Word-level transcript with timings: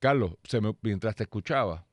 Carlos, 0.00 0.36
se 0.44 0.60
me- 0.60 0.76
mientras 0.82 1.14
te 1.16 1.24
escuchaba, 1.24 1.86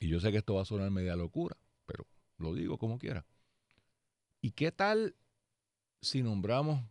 y 0.00 0.08
yo 0.08 0.20
sé 0.20 0.30
que 0.30 0.38
esto 0.38 0.54
va 0.54 0.62
a 0.62 0.64
sonar 0.64 0.90
media 0.90 1.16
locura, 1.16 1.56
pero 1.86 2.06
lo 2.38 2.54
digo 2.54 2.78
como 2.78 2.98
quiera. 2.98 3.26
¿Y 4.40 4.52
qué 4.52 4.70
tal 4.72 5.16
si 6.00 6.22
nombramos 6.22 6.84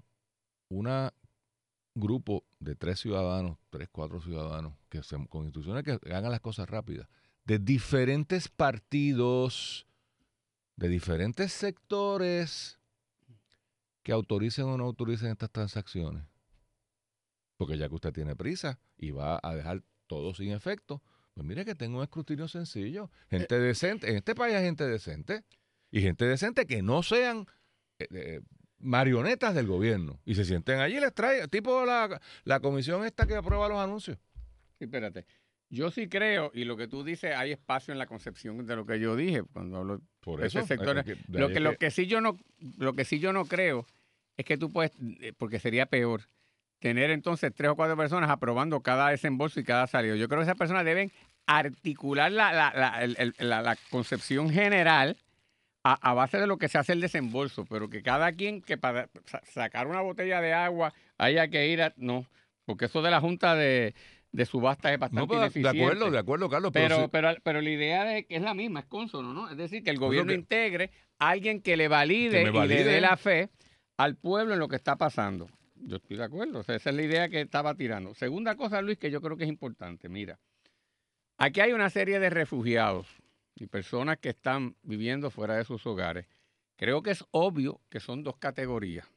un 0.70 0.88
grupo 1.96 2.46
de 2.60 2.76
tres 2.76 3.00
ciudadanos, 3.00 3.58
tres, 3.70 3.90
cuatro 3.92 4.22
ciudadanos, 4.22 4.76
que 4.90 5.04
se, 5.04 5.16
con 5.28 5.46
instituciones 5.46 5.84
que 5.84 6.00
hagan 6.14 6.32
las 6.32 6.42
cosas 6.42 6.70
rápidas, 6.70 7.08
de 7.46 7.60
diferentes 7.60 8.50
partidos, 8.50 9.88
de 10.76 10.90
diferentes 10.90 11.54
sectores, 11.54 12.80
que 14.04 14.12
autoricen 14.12 14.66
o 14.66 14.78
no 14.78 14.86
autoricen 14.86 15.30
estas 15.32 15.52
transacciones? 15.52 16.24
Porque 17.58 17.78
ya 17.78 17.90
que 17.90 17.96
usted 17.96 18.14
tiene 18.14 18.36
prisa 18.36 18.80
y 18.98 19.12
va 19.12 19.40
a 19.44 19.56
dejar 19.56 19.84
todo 20.08 20.34
sin 20.34 20.52
efecto, 20.52 21.02
pues 21.34 21.46
mire 21.46 21.66
que 21.66 21.76
tengo 21.76 21.98
un 21.98 22.04
escrutinio 22.04 22.48
sencillo. 22.48 23.12
Gente 23.30 23.60
decente, 23.60 24.10
en 24.10 24.16
este 24.18 24.36
país 24.36 24.56
hay 24.56 24.64
gente 24.66 24.86
decente 24.88 25.44
y 25.92 26.02
gente 26.02 26.26
decente 26.26 26.66
que 26.66 26.82
no 26.82 27.04
sean 27.04 27.46
eh, 28.00 28.08
eh, 28.12 28.42
marionetas 28.80 29.56
del 29.56 29.68
gobierno 29.68 30.20
y 30.26 30.36
se 30.36 30.46
sienten 30.46 30.80
allí 30.80 30.98
y 30.98 31.00
les 31.02 31.14
trae, 31.14 31.48
tipo 31.48 31.86
la, 31.86 32.22
la 32.44 32.60
comisión 32.60 33.04
esta 33.06 33.26
que 33.26 33.36
aprueba 33.36 33.68
los 33.68 33.80
anuncios. 33.80 34.18
Sí, 34.78 34.86
espérate. 34.86 35.26
Yo 35.70 35.92
sí 35.92 36.08
creo, 36.08 36.50
y 36.54 36.64
lo 36.64 36.78
que 36.78 36.88
tú 36.88 37.04
dices, 37.04 37.36
hay 37.36 37.52
espacio 37.52 37.92
en 37.92 37.98
la 37.98 38.06
concepción 38.06 38.66
de 38.66 38.76
lo 38.76 38.86
que 38.86 39.00
yo 39.00 39.16
dije 39.18 39.44
cuando 39.52 39.78
hablo 39.80 40.02
Por 40.22 40.42
eso, 40.44 40.66
sector 40.66 40.98
eh, 40.98 41.00
es- 41.02 41.06
que- 41.06 41.24
de 41.28 41.40
lo 41.40 41.50
que, 41.50 41.60
lo 41.60 41.76
que 41.76 41.92
sí 41.92 42.06
yo 42.08 42.22
no 42.22 42.38
lo 42.78 42.94
que 42.94 43.04
sí 43.04 43.20
yo 43.20 43.34
no 43.34 43.46
creo 43.46 43.86
es 44.38 44.46
que 44.46 44.58
tú 44.58 44.72
puedes 44.72 44.92
eh, 45.20 45.34
porque 45.38 45.60
sería 45.60 45.88
peor 45.88 46.22
tener 46.80 47.10
entonces 47.12 47.52
tres 47.56 47.72
o 47.72 47.76
cuatro 47.76 47.98
personas 47.98 48.30
aprobando 48.30 48.82
cada 48.82 49.10
desembolso 49.10 49.60
y 49.60 49.64
cada 49.64 49.88
salido. 49.88 50.16
Yo 50.16 50.28
creo 50.28 50.40
que 50.42 50.44
esas 50.44 50.58
personas 50.58 50.86
deben 50.86 51.12
articular 51.48 52.32
la, 52.32 52.52
la, 52.54 52.74
la- 52.76 53.04
el- 53.04 53.34
la- 53.40 53.78
concepción 53.90 54.50
general 54.50 55.18
a, 55.84 55.94
a 56.12 56.14
base 56.14 56.38
de 56.38 56.46
lo 56.48 56.58
que 56.58 56.68
se 56.68 56.78
hace 56.78 56.94
el 56.94 57.02
desembolso, 57.02 57.66
pero 57.66 57.90
que 57.90 58.04
cada 58.04 58.32
quien 58.34 58.62
que 58.62 58.78
para 58.78 59.10
sa- 59.26 59.42
sacar 59.46 59.88
una 59.88 60.02
botella 60.02 60.42
de 60.42 60.54
agua 60.54 60.94
haya 61.18 61.48
que 61.48 61.68
ir 61.68 61.82
a 61.82 61.94
no, 61.98 62.26
porque 62.66 62.86
eso 62.86 63.02
de 63.02 63.10
la 63.12 63.22
junta 63.22 63.56
de, 63.56 63.96
de 64.34 64.46
subastas 64.46 64.92
es 64.92 65.00
bastante 65.00 65.22
No, 65.22 65.28
pero 65.28 65.50
de 65.50 65.70
acuerdo, 65.70 66.12
de 66.12 66.20
acuerdo, 66.20 66.50
Carlos, 66.50 66.72
pero, 66.74 66.88
Pero, 66.96 67.02
si- 67.06 67.10
pero, 67.12 67.30
pero 67.44 67.62
la 67.62 67.70
idea 67.70 68.04
de 68.04 68.26
que 68.26 68.36
es 68.36 68.42
la 68.42 68.54
misma, 68.54 68.82
es 68.82 68.86
consono, 68.88 69.34
¿no? 69.34 69.50
Es 69.50 69.56
decir, 69.58 69.84
que 69.84 69.90
el 69.90 69.98
gobierno 69.98 70.30
que- 70.30 70.36
integre 70.36 70.92
a 71.18 71.30
alguien 71.30 71.62
que 71.62 71.78
le 71.78 71.88
valide, 71.88 72.44
Que 72.44 72.50
y 72.50 72.68
le 72.68 72.84
dé 72.84 73.02
la 73.02 73.16
fe 73.18 73.50
al 73.96 74.16
pueblo 74.18 74.54
en 74.54 74.60
lo 74.60 74.68
que 74.68 74.76
está 74.76 74.98
pasando. 74.98 75.48
Yo 75.82 75.98
estoy 75.98 76.18
de 76.18 76.24
acuerdo, 76.24 76.60
o 76.60 76.64
sea, 76.64 76.76
esa 76.76 76.90
es 76.90 76.96
la 76.96 77.04
idea 77.04 77.30
que 77.30 77.42
estaba 77.42 77.76
tirando. 77.76 78.14
Segunda 78.16 78.56
cosa, 78.56 78.82
Luis, 78.82 78.98
que 78.98 79.12
yo 79.12 79.22
creo 79.22 79.38
que 79.38 79.44
es 79.44 79.50
importante, 79.50 80.10
mira, 80.10 80.40
aquí 81.38 81.62
hay 81.62 81.74
una 81.74 81.90
serie 81.90 82.20
de 82.20 82.30
refugiados 82.30 83.08
y 83.56 83.68
personas 83.68 84.18
que 84.18 84.30
están 84.30 84.76
viviendo 84.84 85.32
fuera 85.32 85.56
de 85.56 85.64
sus 85.64 85.86
hogares. 85.86 86.26
Creo 86.76 87.02
que 87.02 87.12
es 87.12 87.26
obvio 87.32 87.82
que 87.90 88.00
son 88.00 88.24
dos 88.24 88.38
categorías. 88.38 89.08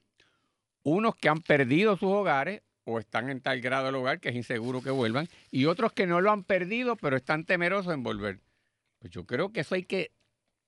Unos 0.82 1.14
que 1.16 1.28
han 1.28 1.40
perdido 1.40 1.96
sus 1.96 2.10
hogares 2.10 2.62
o 2.84 2.98
están 2.98 3.28
en 3.30 3.40
tal 3.40 3.60
grado 3.60 3.86
del 3.86 3.94
hogar 3.96 4.20
que 4.20 4.30
es 4.30 4.36
inseguro 4.36 4.82
que 4.82 4.90
vuelvan, 4.90 5.28
y 5.50 5.66
otros 5.66 5.92
que 5.92 6.06
no 6.06 6.20
lo 6.20 6.30
han 6.30 6.44
perdido, 6.44 6.96
pero 6.96 7.16
están 7.16 7.44
temerosos 7.44 7.92
en 7.92 8.02
volver. 8.02 8.40
Pues 8.98 9.12
yo 9.12 9.24
creo 9.24 9.52
que 9.52 9.60
eso 9.60 9.74
hay 9.74 9.84
que 9.84 10.10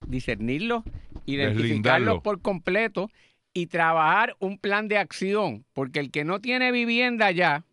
discernirlo, 0.07 0.83
identificarlo 1.25 1.61
Deslindarlo. 1.61 2.21
por 2.21 2.41
completo 2.41 3.09
y 3.53 3.67
trabajar 3.67 4.35
un 4.39 4.57
plan 4.57 4.87
de 4.87 4.97
acción, 4.97 5.65
porque 5.73 5.99
el 5.99 6.11
que 6.11 6.23
no 6.23 6.39
tiene 6.39 6.71
vivienda 6.71 7.31
ya, 7.31 7.63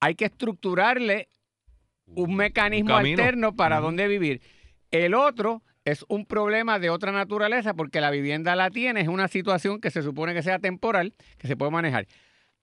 hay 0.00 0.14
que 0.14 0.26
estructurarle 0.26 1.28
un 2.06 2.34
mecanismo 2.34 2.96
camino. 2.96 3.22
alterno 3.22 3.54
para 3.54 3.80
dónde 3.80 4.08
vivir. 4.08 4.42
El 4.90 5.14
otro 5.14 5.62
es 5.84 6.04
un 6.08 6.26
problema 6.26 6.78
de 6.78 6.90
otra 6.90 7.12
naturaleza 7.12 7.74
porque 7.74 8.00
la 8.00 8.10
vivienda 8.10 8.56
la 8.56 8.70
tiene, 8.70 9.00
es 9.00 9.08
una 9.08 9.28
situación 9.28 9.80
que 9.80 9.90
se 9.90 10.02
supone 10.02 10.34
que 10.34 10.42
sea 10.42 10.58
temporal, 10.58 11.14
que 11.38 11.46
se 11.46 11.56
puede 11.56 11.70
manejar. 11.70 12.06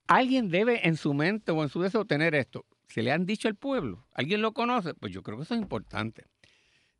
Alguien 0.07 0.49
debe 0.49 0.87
en 0.87 0.97
su 0.97 1.13
mente 1.13 1.51
o 1.51 1.63
en 1.63 1.69
su 1.69 1.81
deseo 1.81 2.05
tener 2.05 2.35
esto. 2.35 2.65
¿Se 2.87 3.01
le 3.01 3.11
han 3.11 3.25
dicho 3.25 3.47
al 3.47 3.55
pueblo? 3.55 4.05
¿Alguien 4.13 4.41
lo 4.41 4.53
conoce? 4.53 4.93
Pues 4.93 5.11
yo 5.11 5.23
creo 5.23 5.37
que 5.37 5.43
eso 5.43 5.55
es 5.55 5.61
importante. 5.61 6.25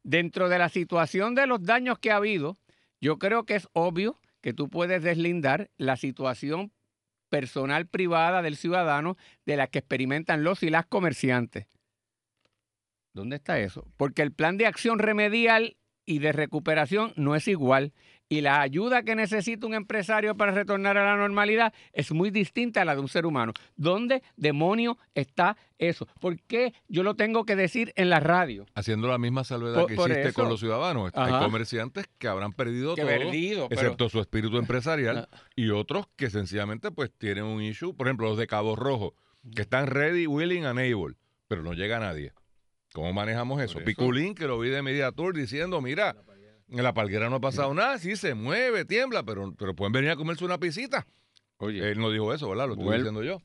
Dentro 0.04 0.50
de 0.50 0.60
la 0.60 0.70
situación 0.70 1.36
de 1.36 1.48
los 1.48 1.64
daños 1.64 2.00
que 2.00 2.12
ha 2.12 2.18
habido, 2.18 2.58
yo 3.00 3.18
creo 3.18 3.46
que 3.46 3.56
es 3.56 3.68
obvio 3.74 4.20
que 4.48 4.54
tú 4.54 4.70
puedes 4.70 5.04
deslindar 5.04 5.72
la 5.76 5.98
situación 5.98 6.72
personal 7.28 7.86
privada 7.86 8.42
del 8.42 8.56
ciudadano 8.56 9.18
de 9.46 9.58
la 9.58 9.68
que 9.68 9.80
experimentan 9.80 10.46
los 10.46 10.64
y 10.64 10.70
las 10.70 10.86
comerciantes. 10.86 11.68
¿Dónde 13.14 13.36
está 13.36 13.60
eso? 13.60 13.92
Porque 13.98 14.22
el 14.22 14.32
plan 14.32 14.56
de 14.56 14.66
acción 14.66 15.00
remedial 15.00 15.76
y 16.06 16.20
de 16.20 16.32
recuperación 16.32 17.12
no 17.18 17.36
es 17.36 17.50
igual. 17.50 17.92
Y 18.30 18.42
la 18.42 18.60
ayuda 18.60 19.04
que 19.04 19.16
necesita 19.16 19.66
un 19.68 19.74
empresario 19.74 20.36
para 20.36 20.52
retornar 20.52 20.98
a 20.98 21.06
la 21.06 21.16
normalidad 21.16 21.74
es 21.94 22.12
muy 22.12 22.30
distinta 22.30 22.82
a 22.82 22.86
la 22.86 22.94
de 22.94 23.00
un 23.02 23.08
ser 23.08 23.26
humano. 23.26 23.54
¿Dónde 23.78 24.22
demonio 24.36 24.98
está 25.16 25.56
eso? 25.78 26.08
¿Por 26.20 26.38
qué 26.42 26.74
yo 26.90 27.04
lo 27.04 27.16
tengo 27.16 27.46
que 27.46 27.56
decir 27.56 27.94
en 27.96 28.10
la 28.10 28.20
radio? 28.20 28.66
haciendo 28.76 29.08
la 29.08 29.18
misma 29.18 29.46
salvedad 29.46 29.80
Por- 29.80 29.88
que 29.90 29.96
por 29.96 30.12
hiciste 30.12 30.34
con 30.34 30.50
los 30.50 30.60
ciudadanos. 30.60 31.12
Ajá. 31.14 31.38
Hay 31.38 31.44
comerciantes 31.46 32.08
que 32.18 32.28
habrán 32.28 32.52
perdido 32.52 32.96
Que 32.96 33.04
todo, 33.04 33.10
perdido, 33.12 33.70
pero- 33.70 33.82
excepto 33.82 34.10
su 34.10 34.20
espíritu 34.20 34.58
empresarial, 34.58 35.30
y 35.56 35.70
otros 35.70 36.08
que 36.18 36.30
sencillamente 36.30 36.92
pues 36.92 37.12
tienen 37.18 37.46
un 37.46 37.62
issue, 37.62 37.96
por 37.96 38.08
ejemplo, 38.08 38.28
los 38.28 38.38
de 38.38 38.48
Cabo 38.48 38.76
Rojo, 38.76 39.16
que 39.56 39.62
están 39.62 39.88
ready, 39.88 40.28
willing 40.28 40.66
and 40.66 40.80
able, 40.80 41.16
pero 41.48 41.64
no 41.64 41.72
llega 41.74 41.98
nadie. 42.00 42.34
¿Cómo 42.94 43.14
manejamos 43.14 43.62
eso? 43.62 43.78
eso. 43.80 43.86
Piculín, 43.86 44.34
que 44.36 44.48
lo 44.48 44.60
vi 44.60 44.70
de 44.70 44.82
Media 44.82 45.12
Tour 45.12 45.34
diciendo, 45.36 45.82
mira, 45.82 46.16
en 46.70 46.84
la 46.84 46.94
palguera 46.94 47.30
no 47.30 47.38
ha 47.38 47.42
pasado 47.42 47.74
nada, 47.74 47.98
sí 47.98 48.16
se 48.16 48.34
mueve, 48.34 48.86
tiembla, 48.86 49.24
pero, 49.24 49.54
pero 49.58 49.76
pueden 49.76 49.94
venir 49.94 50.10
a 50.12 50.16
comerse 50.16 50.44
una 50.46 50.58
pisita. 50.60 51.08
Oye, 51.58 51.90
Él 51.92 52.00
no 52.00 52.12
dijo 52.12 52.34
eso, 52.34 52.50
¿verdad? 52.50 52.68
Lo 52.68 52.74
estoy 52.74 52.98
diciendo 52.98 53.24
yo. 53.24 53.42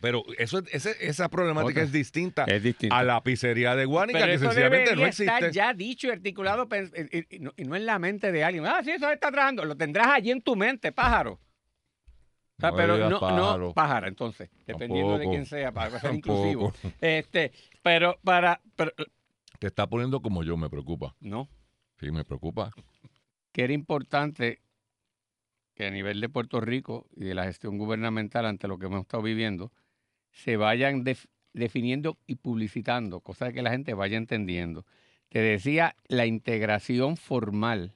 Pero 0.00 0.24
eso, 0.36 0.60
esa 0.70 1.28
problemática 1.30 1.70
Otra. 1.80 1.82
es 1.84 1.92
distinta 1.92 2.44
es 2.44 2.62
a 2.90 3.02
la 3.02 3.22
pizzería 3.22 3.74
de 3.74 3.86
Guánica, 3.86 4.18
Pero 4.18 4.30
que 4.30 4.34
eso 4.34 4.44
sencillamente 4.44 4.94
no 4.94 5.06
existe. 5.06 5.52
ya 5.52 5.72
dicho 5.72 6.08
y 6.08 6.10
articulado 6.10 6.68
y, 6.70 7.18
y- 7.18 7.26
y 7.36 7.38
no, 7.38 7.52
y 7.56 7.64
no 7.64 7.76
en 7.76 7.86
la 7.86 7.98
mente 7.98 8.30
de 8.30 8.44
alguien. 8.44 8.66
Ah, 8.66 8.82
sí, 8.84 8.90
eso 8.90 9.10
está 9.10 9.30
trabajando. 9.30 9.64
Lo 9.64 9.74
tendrás 9.74 10.08
allí 10.08 10.30
en 10.30 10.42
tu 10.42 10.54
mente, 10.54 10.92
pájaro. 10.92 11.32
O 12.58 12.60
sea, 12.60 12.70
No 12.72 12.76
pero 12.76 13.08
no, 13.08 13.20
pájaro. 13.20 13.58
no, 13.68 13.74
pájara, 13.74 14.08
entonces, 14.08 14.50
dependiendo 14.66 15.16
de 15.18 15.28
quién 15.28 15.46
sea, 15.46 15.72
para 15.72 15.98
ser 15.98 16.14
inclusivo. 16.14 16.74
Este, 17.00 17.52
pero 17.82 18.18
para, 18.22 18.60
pero- 18.76 18.92
Te 19.58 19.66
está 19.68 19.86
poniendo 19.86 20.20
como 20.20 20.42
yo, 20.42 20.58
me 20.58 20.68
preocupa. 20.68 21.14
no, 21.20 21.48
Sí, 21.98 22.10
me 22.10 22.24
preocupa. 22.24 22.72
que 23.52 23.64
era 23.64 23.72
importante 23.72 24.60
que 25.74 25.86
a 25.86 25.90
nivel 25.90 26.20
de 26.20 26.28
Puerto 26.28 26.60
Rico 26.60 27.06
y 27.14 27.24
de 27.24 27.34
la 27.34 27.44
gestión 27.44 27.78
gubernamental 27.78 28.46
ante 28.46 28.68
lo 28.68 28.78
que 28.78 28.86
hemos 28.86 29.02
estado 29.02 29.22
viviendo, 29.22 29.72
se 30.32 30.56
vayan 30.56 31.04
def- 31.04 31.28
definiendo 31.52 32.18
y 32.26 32.36
publicitando, 32.36 33.20
cosa 33.20 33.52
que 33.52 33.62
la 33.62 33.70
gente 33.70 33.94
vaya 33.94 34.16
entendiendo. 34.16 34.86
Te 35.28 35.40
decía, 35.40 35.96
la 36.08 36.26
integración 36.26 37.16
formal 37.16 37.92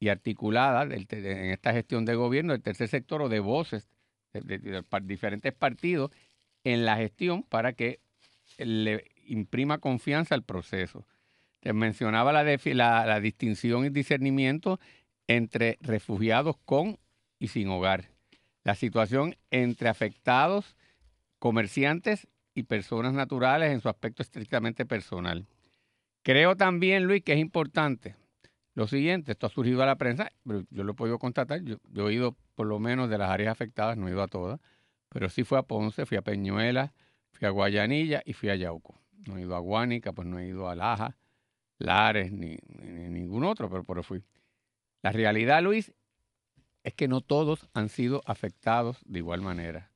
y 0.00 0.08
articulada 0.08 0.82
en 0.84 1.50
esta 1.50 1.72
gestión 1.72 2.04
de 2.04 2.14
gobierno 2.14 2.52
del 2.52 2.62
tercer 2.62 2.88
sector 2.88 3.22
o 3.22 3.28
de 3.28 3.40
voces 3.40 3.88
de, 4.32 4.58
de- 4.58 4.84
diferentes 5.02 5.52
partidos 5.54 6.10
en 6.64 6.84
la 6.84 6.96
gestión 6.96 7.42
para 7.42 7.72
que 7.72 8.00
le 8.58 9.04
imprima 9.26 9.78
confianza 9.78 10.34
al 10.34 10.42
proceso. 10.44 11.06
Te 11.60 11.72
mencionaba 11.72 12.32
la, 12.32 13.20
distinción 13.20 13.84
y 13.84 13.90
discernimiento 13.90 14.78
entre 15.26 15.78
refugiados 15.80 16.56
con 16.64 16.98
y 17.38 17.48
sin 17.48 17.68
hogar. 17.68 18.10
La 18.64 18.74
situación 18.74 19.36
entre 19.50 19.88
afectados, 19.88 20.76
comerciantes 21.38 22.28
y 22.54 22.64
personas 22.64 23.12
naturales 23.12 23.72
en 23.72 23.80
su 23.80 23.88
aspecto 23.88 24.22
estrictamente 24.22 24.86
personal. 24.86 25.46
Creo 26.22 26.56
también, 26.56 27.04
Luis, 27.04 27.22
que 27.22 27.32
es 27.32 27.38
importante 27.38 28.16
lo 28.78 28.86
siguiente, 28.86 29.32
esto 29.32 29.48
ha 29.48 29.50
surgido 29.50 29.82
a 29.82 29.86
la 29.86 29.96
prensa, 29.96 30.30
pero 30.46 30.62
yo 30.70 30.84
lo 30.84 30.92
he 30.92 30.94
podido 30.94 31.18
constatar, 31.18 31.62
yo, 31.62 31.78
yo 31.90 32.08
he 32.08 32.14
ido 32.14 32.36
por 32.54 32.68
lo 32.68 32.78
menos 32.78 33.10
de 33.10 33.18
las 33.18 33.28
áreas 33.28 33.50
afectadas, 33.50 33.96
no 33.96 34.06
he 34.06 34.12
ido 34.12 34.22
a 34.22 34.28
todas, 34.28 34.60
pero 35.08 35.28
sí 35.28 35.42
fui 35.42 35.58
a 35.58 35.62
Ponce, 35.62 36.06
fui 36.06 36.16
a 36.16 36.22
Peñuela, 36.22 36.94
fui 37.32 37.48
a 37.48 37.50
Guayanilla 37.50 38.22
y 38.24 38.34
fui 38.34 38.50
a 38.50 38.54
Yauco. 38.54 39.00
No 39.26 39.36
he 39.36 39.40
ido 39.40 39.56
a 39.56 39.58
Guánica, 39.58 40.12
pues 40.12 40.28
no 40.28 40.38
he 40.38 40.46
ido 40.46 40.68
a 40.68 40.76
Laja, 40.76 41.16
Lares, 41.78 42.32
ni, 42.32 42.56
ni- 42.66 42.90
ni 42.90 43.08
ningún 43.08 43.44
otro, 43.44 43.68
pero, 43.70 43.84
pero 43.84 44.02
fui. 44.02 44.22
La 45.02 45.12
realidad, 45.12 45.62
Luis, 45.62 45.92
es 46.82 46.94
que 46.94 47.08
no 47.08 47.20
todos 47.20 47.68
han 47.74 47.88
sido 47.88 48.22
afectados 48.26 48.98
de 49.04 49.18
igual 49.20 49.40
manera. 49.42 49.90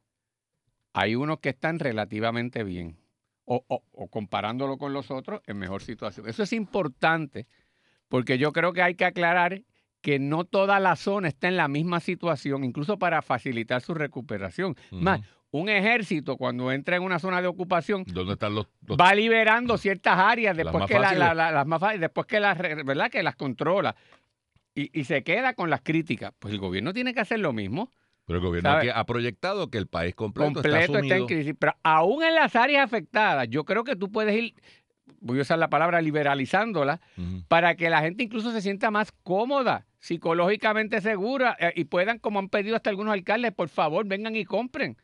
Hay 0.92 1.14
unos 1.14 1.40
que 1.40 1.48
están 1.50 1.78
relativamente 1.78 2.64
bien, 2.64 2.98
o- 3.44 3.64
o 3.68 4.08
comparándolo 4.08 4.78
con 4.78 4.92
los 4.92 5.10
otros, 5.10 5.40
en 5.46 5.58
mejor 5.58 5.82
situación. 5.82 6.28
Eso 6.28 6.42
es 6.42 6.52
importante, 6.52 7.46
porque 8.08 8.38
yo 8.38 8.52
creo 8.52 8.72
que 8.72 8.82
hay 8.82 8.94
que 8.94 9.04
aclarar 9.04 9.62
que 10.00 10.18
no 10.18 10.44
toda 10.44 10.80
la 10.80 10.96
zona 10.96 11.28
está 11.28 11.48
en 11.48 11.56
la 11.56 11.68
misma 11.68 12.00
situación, 12.00 12.64
incluso 12.64 12.98
para 12.98 13.22
facilitar 13.22 13.80
su 13.80 13.94
recuperación. 13.94 14.76
Más, 14.90 15.20
un 15.52 15.68
ejército 15.68 16.36
cuando 16.36 16.72
entra 16.72 16.96
en 16.96 17.02
una 17.02 17.18
zona 17.18 17.40
de 17.40 17.46
ocupación 17.46 18.04
¿Dónde 18.06 18.32
están 18.32 18.54
los, 18.54 18.66
los- 18.86 18.96
va 18.98 19.14
liberando 19.14 19.76
ciertas 19.78 20.18
áreas 20.18 20.56
después 20.56 20.86
que 20.86 20.94
la- 20.94 21.00
fáciles. 21.08 21.18
la- 21.18 21.34
la- 21.34 21.52
las 21.52 21.66
más 21.66 21.78
fáciles, 21.80 22.00
después 22.00 22.26
que 22.26 22.40
las 22.40 22.58
verdad 22.58 23.10
que 23.10 23.22
las 23.22 23.36
controla 23.36 23.94
y, 24.74 24.98
y 24.98 25.04
se 25.04 25.22
queda 25.22 25.52
con 25.54 25.68
las 25.70 25.82
críticas. 25.82 26.32
Pues 26.38 26.52
el 26.54 26.58
gobierno 26.60 26.92
tiene 26.92 27.12
que 27.14 27.20
hacer 27.20 27.38
lo 27.38 27.52
mismo. 27.52 27.90
Pero 28.24 28.38
el 28.38 28.44
gobierno 28.44 28.70
ha 28.94 29.04
proyectado 29.04 29.68
que 29.68 29.76
el 29.78 29.88
país 29.88 30.14
completo, 30.14 30.54
completo 30.54 30.78
está 30.78 30.98
está, 31.00 31.16
en 31.16 31.26
crisis. 31.26 31.54
Pero 31.58 31.74
aún 31.82 32.22
en 32.22 32.34
las 32.34 32.56
áreas 32.56 32.84
afectadas, 32.84 33.46
yo 33.50 33.64
creo 33.64 33.84
que 33.84 33.96
tú 33.96 34.10
puedes 34.10 34.34
ir, 34.34 34.54
voy 35.20 35.38
a 35.40 35.42
usar 35.42 35.58
la 35.58 35.68
palabra 35.68 36.00
liberalizándola, 36.00 37.00
para 37.48 37.74
que 37.74 37.90
la 37.90 38.00
gente 38.00 38.22
incluso 38.22 38.52
se 38.52 38.62
sienta 38.62 38.90
más 38.90 39.12
cómoda, 39.24 39.86
psicológicamente 39.98 41.00
segura 41.02 41.56
eh, 41.60 41.72
y 41.76 41.84
puedan, 41.84 42.18
como 42.18 42.38
han 42.38 42.48
pedido 42.48 42.76
hasta 42.76 42.88
algunos 42.90 43.12
alcaldes, 43.12 43.52
por 43.52 43.68
favor, 43.68 44.06
vengan 44.06 44.34
y 44.36 44.44
compren. 44.44 44.96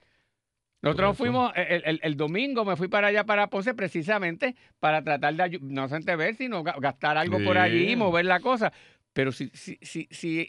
Nosotros 0.80 1.16
fuimos, 1.18 1.52
eh, 1.56 1.66
el, 1.70 1.82
el- 1.84 2.00
el 2.02 2.16
domingo 2.16 2.64
me 2.64 2.76
fui 2.76 2.88
para 2.88 3.08
allá, 3.08 3.24
para 3.24 3.48
Ponce, 3.48 3.74
precisamente 3.74 4.54
para 4.78 5.02
tratar 5.02 5.34
de, 5.34 5.58
no 5.60 5.82
solamente 5.88 6.14
ver, 6.16 6.34
sino 6.36 6.62
ga- 6.62 6.78
gastar 6.80 7.16
algo 7.18 7.38
por 7.44 7.58
allí, 7.58 7.88
Sí. 7.88 7.96
mover 7.96 8.24
la 8.26 8.40
cosa. 8.40 8.72
Pero 9.12 9.32
si, 9.32 9.48
si, 9.54 9.76
si, 9.82 10.06
si 10.10 10.48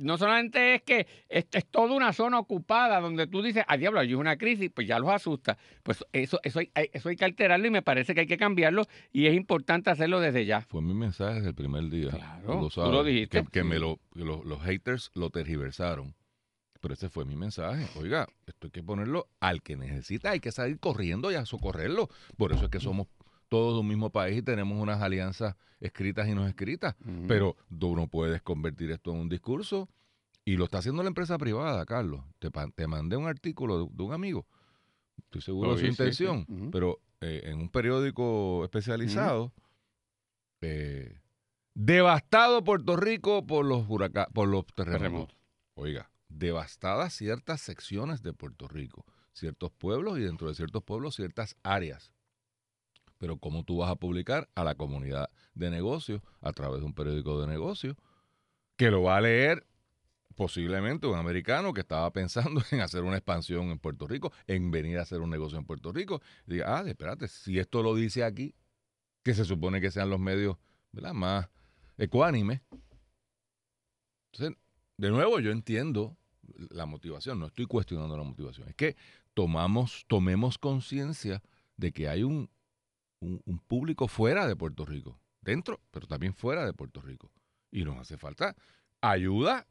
no 0.00 0.16
solamente 0.18 0.74
es 0.74 0.82
que 0.82 1.06
esto 1.28 1.58
es 1.58 1.66
toda 1.66 1.94
una 1.94 2.12
zona 2.12 2.38
ocupada 2.40 2.98
donde 2.98 3.26
tú 3.28 3.40
dices, 3.42 3.62
a 3.68 3.76
diablo, 3.76 4.00
hay 4.00 4.14
una 4.14 4.36
crisis, 4.36 4.70
pues 4.74 4.88
ya 4.88 4.98
los 4.98 5.10
asusta. 5.10 5.56
Pues 5.84 6.04
eso, 6.12 6.40
eso, 6.42 6.58
hay, 6.74 6.90
eso 6.92 7.08
hay 7.10 7.14
que 7.16 7.24
alterarlo 7.24 7.66
y 7.66 7.70
me 7.70 7.82
parece 7.82 8.14
que 8.14 8.20
hay 8.22 8.26
que 8.26 8.38
cambiarlo 8.38 8.86
y 9.12 9.26
es 9.26 9.34
importante 9.34 9.90
hacerlo 9.90 10.18
desde 10.18 10.44
ya. 10.44 10.62
Fue 10.62 10.82
mi 10.82 10.94
mensaje 10.94 11.34
desde 11.36 11.50
el 11.50 11.54
primer 11.54 11.88
día. 11.88 12.10
Claro, 12.10 12.42
Tú 12.42 12.48
lo 12.48 12.54
tú 12.54 12.62
lo 12.62 12.70
sabes, 12.70 13.06
dijiste. 13.06 13.42
Que, 13.44 13.48
que 13.50 13.62
me 13.64 13.78
lo, 13.78 14.00
que 14.12 14.24
lo- 14.24 14.42
los 14.42 14.60
haters 14.62 15.12
lo 15.14 15.30
tergiversaron. 15.30 16.14
Pero 16.82 16.94
ese 16.94 17.08
fue 17.08 17.24
mi 17.24 17.36
mensaje. 17.36 17.88
Oiga, 17.98 18.26
esto 18.44 18.66
hay 18.66 18.72
que 18.72 18.82
ponerlo 18.82 19.28
al 19.38 19.62
que 19.62 19.76
necesita, 19.76 20.30
hay 20.30 20.40
que 20.40 20.50
salir 20.50 20.80
corriendo 20.80 21.30
y 21.30 21.36
a 21.36 21.46
socorrerlo. 21.46 22.08
Por 22.36 22.52
eso 22.52 22.64
es 22.64 22.70
que 22.70 22.80
somos 22.80 23.06
todos 23.48 23.74
de 23.74 23.80
un 23.80 23.86
mismo 23.86 24.10
país 24.10 24.38
y 24.38 24.42
tenemos 24.42 24.82
unas 24.82 25.00
alianzas 25.00 25.54
escritas 25.78 26.26
y 26.26 26.34
no 26.34 26.44
escritas. 26.48 26.96
Pero 27.28 27.56
tú 27.78 27.94
no 27.94 28.08
puedes 28.08 28.42
convertir 28.42 28.90
esto 28.90 29.12
en 29.12 29.20
un 29.20 29.28
discurso. 29.28 29.88
Y 30.44 30.56
lo 30.56 30.64
está 30.64 30.78
haciendo 30.78 31.04
la 31.04 31.08
empresa 31.08 31.38
privada, 31.38 31.86
Carlos. 31.86 32.24
Te, 32.40 32.50
te 32.74 32.86
mandé 32.88 33.16
un 33.16 33.28
artículo 33.28 33.84
de, 33.84 33.88
de 33.92 34.02
un 34.02 34.12
amigo. 34.12 34.44
Estoy 35.18 35.40
seguro 35.40 35.76
de 35.76 35.76
su 35.76 35.82
vi, 35.82 35.90
sí, 35.90 35.96
sí. 35.96 36.02
intención. 36.02 36.70
Pero 36.72 36.98
eh, 37.20 37.42
en 37.44 37.60
un 37.60 37.68
periódico 37.68 38.64
especializado, 38.64 39.52
eh, 40.62 41.20
devastado 41.74 42.64
Puerto 42.64 42.96
Rico 42.96 43.46
por 43.46 43.64
los 43.64 43.86
por 43.86 44.48
los 44.48 44.66
terremotos. 44.66 44.74
Terremotos. 44.74 45.36
Oiga, 45.74 46.10
devastadas 46.38 47.14
ciertas 47.14 47.60
secciones 47.60 48.22
de 48.22 48.32
Puerto 48.32 48.68
Rico, 48.68 49.04
ciertos 49.32 49.70
pueblos 49.72 50.18
y 50.18 50.22
dentro 50.22 50.48
de 50.48 50.54
ciertos 50.54 50.82
pueblos 50.82 51.16
ciertas 51.16 51.56
áreas. 51.62 52.12
Pero 53.18 53.38
¿cómo 53.38 53.64
tú 53.64 53.78
vas 53.78 53.90
a 53.90 53.96
publicar 53.96 54.48
a 54.54 54.64
la 54.64 54.74
comunidad 54.74 55.30
de 55.54 55.70
negocios 55.70 56.22
a 56.40 56.52
través 56.52 56.80
de 56.80 56.86
un 56.86 56.94
periódico 56.94 57.40
de 57.40 57.46
negocios 57.46 57.96
que 58.76 58.90
lo 58.90 59.02
va 59.02 59.16
a 59.16 59.20
leer 59.20 59.66
posiblemente 60.34 61.06
un 61.06 61.16
americano 61.16 61.72
que 61.72 61.82
estaba 61.82 62.10
pensando 62.12 62.62
en 62.70 62.80
hacer 62.80 63.02
una 63.02 63.16
expansión 63.16 63.70
en 63.70 63.78
Puerto 63.78 64.06
Rico, 64.06 64.32
en 64.46 64.70
venir 64.70 64.98
a 64.98 65.02
hacer 65.02 65.20
un 65.20 65.30
negocio 65.30 65.58
en 65.58 65.64
Puerto 65.64 65.92
Rico? 65.92 66.20
Diga, 66.46 66.78
ah, 66.78 66.84
espérate, 66.86 67.28
si 67.28 67.58
esto 67.58 67.82
lo 67.82 67.94
dice 67.94 68.24
aquí, 68.24 68.54
que 69.22 69.34
se 69.34 69.44
supone 69.44 69.80
que 69.80 69.90
sean 69.90 70.10
los 70.10 70.18
medios 70.18 70.56
más 71.14 71.48
ecuánimes. 71.96 72.60
Entonces, 74.32 74.58
de 74.96 75.10
nuevo, 75.10 75.40
yo 75.40 75.50
entiendo 75.50 76.16
la 76.70 76.86
motivación, 76.86 77.38
no 77.38 77.46
estoy 77.46 77.66
cuestionando 77.66 78.16
la 78.16 78.24
motivación, 78.24 78.68
es 78.68 78.74
que 78.74 78.96
tomamos, 79.34 80.04
tomemos 80.08 80.58
conciencia 80.58 81.42
de 81.76 81.92
que 81.92 82.08
hay 82.08 82.22
un, 82.22 82.50
un, 83.20 83.40
un 83.44 83.58
público 83.58 84.08
fuera 84.08 84.46
de 84.46 84.56
Puerto 84.56 84.84
Rico, 84.84 85.18
dentro, 85.40 85.80
pero 85.90 86.06
también 86.06 86.34
fuera 86.34 86.64
de 86.64 86.72
Puerto 86.72 87.00
Rico. 87.00 87.30
Y 87.70 87.84
nos 87.84 87.98
hace 87.98 88.18
falta 88.18 88.54
ayuda 89.00 89.66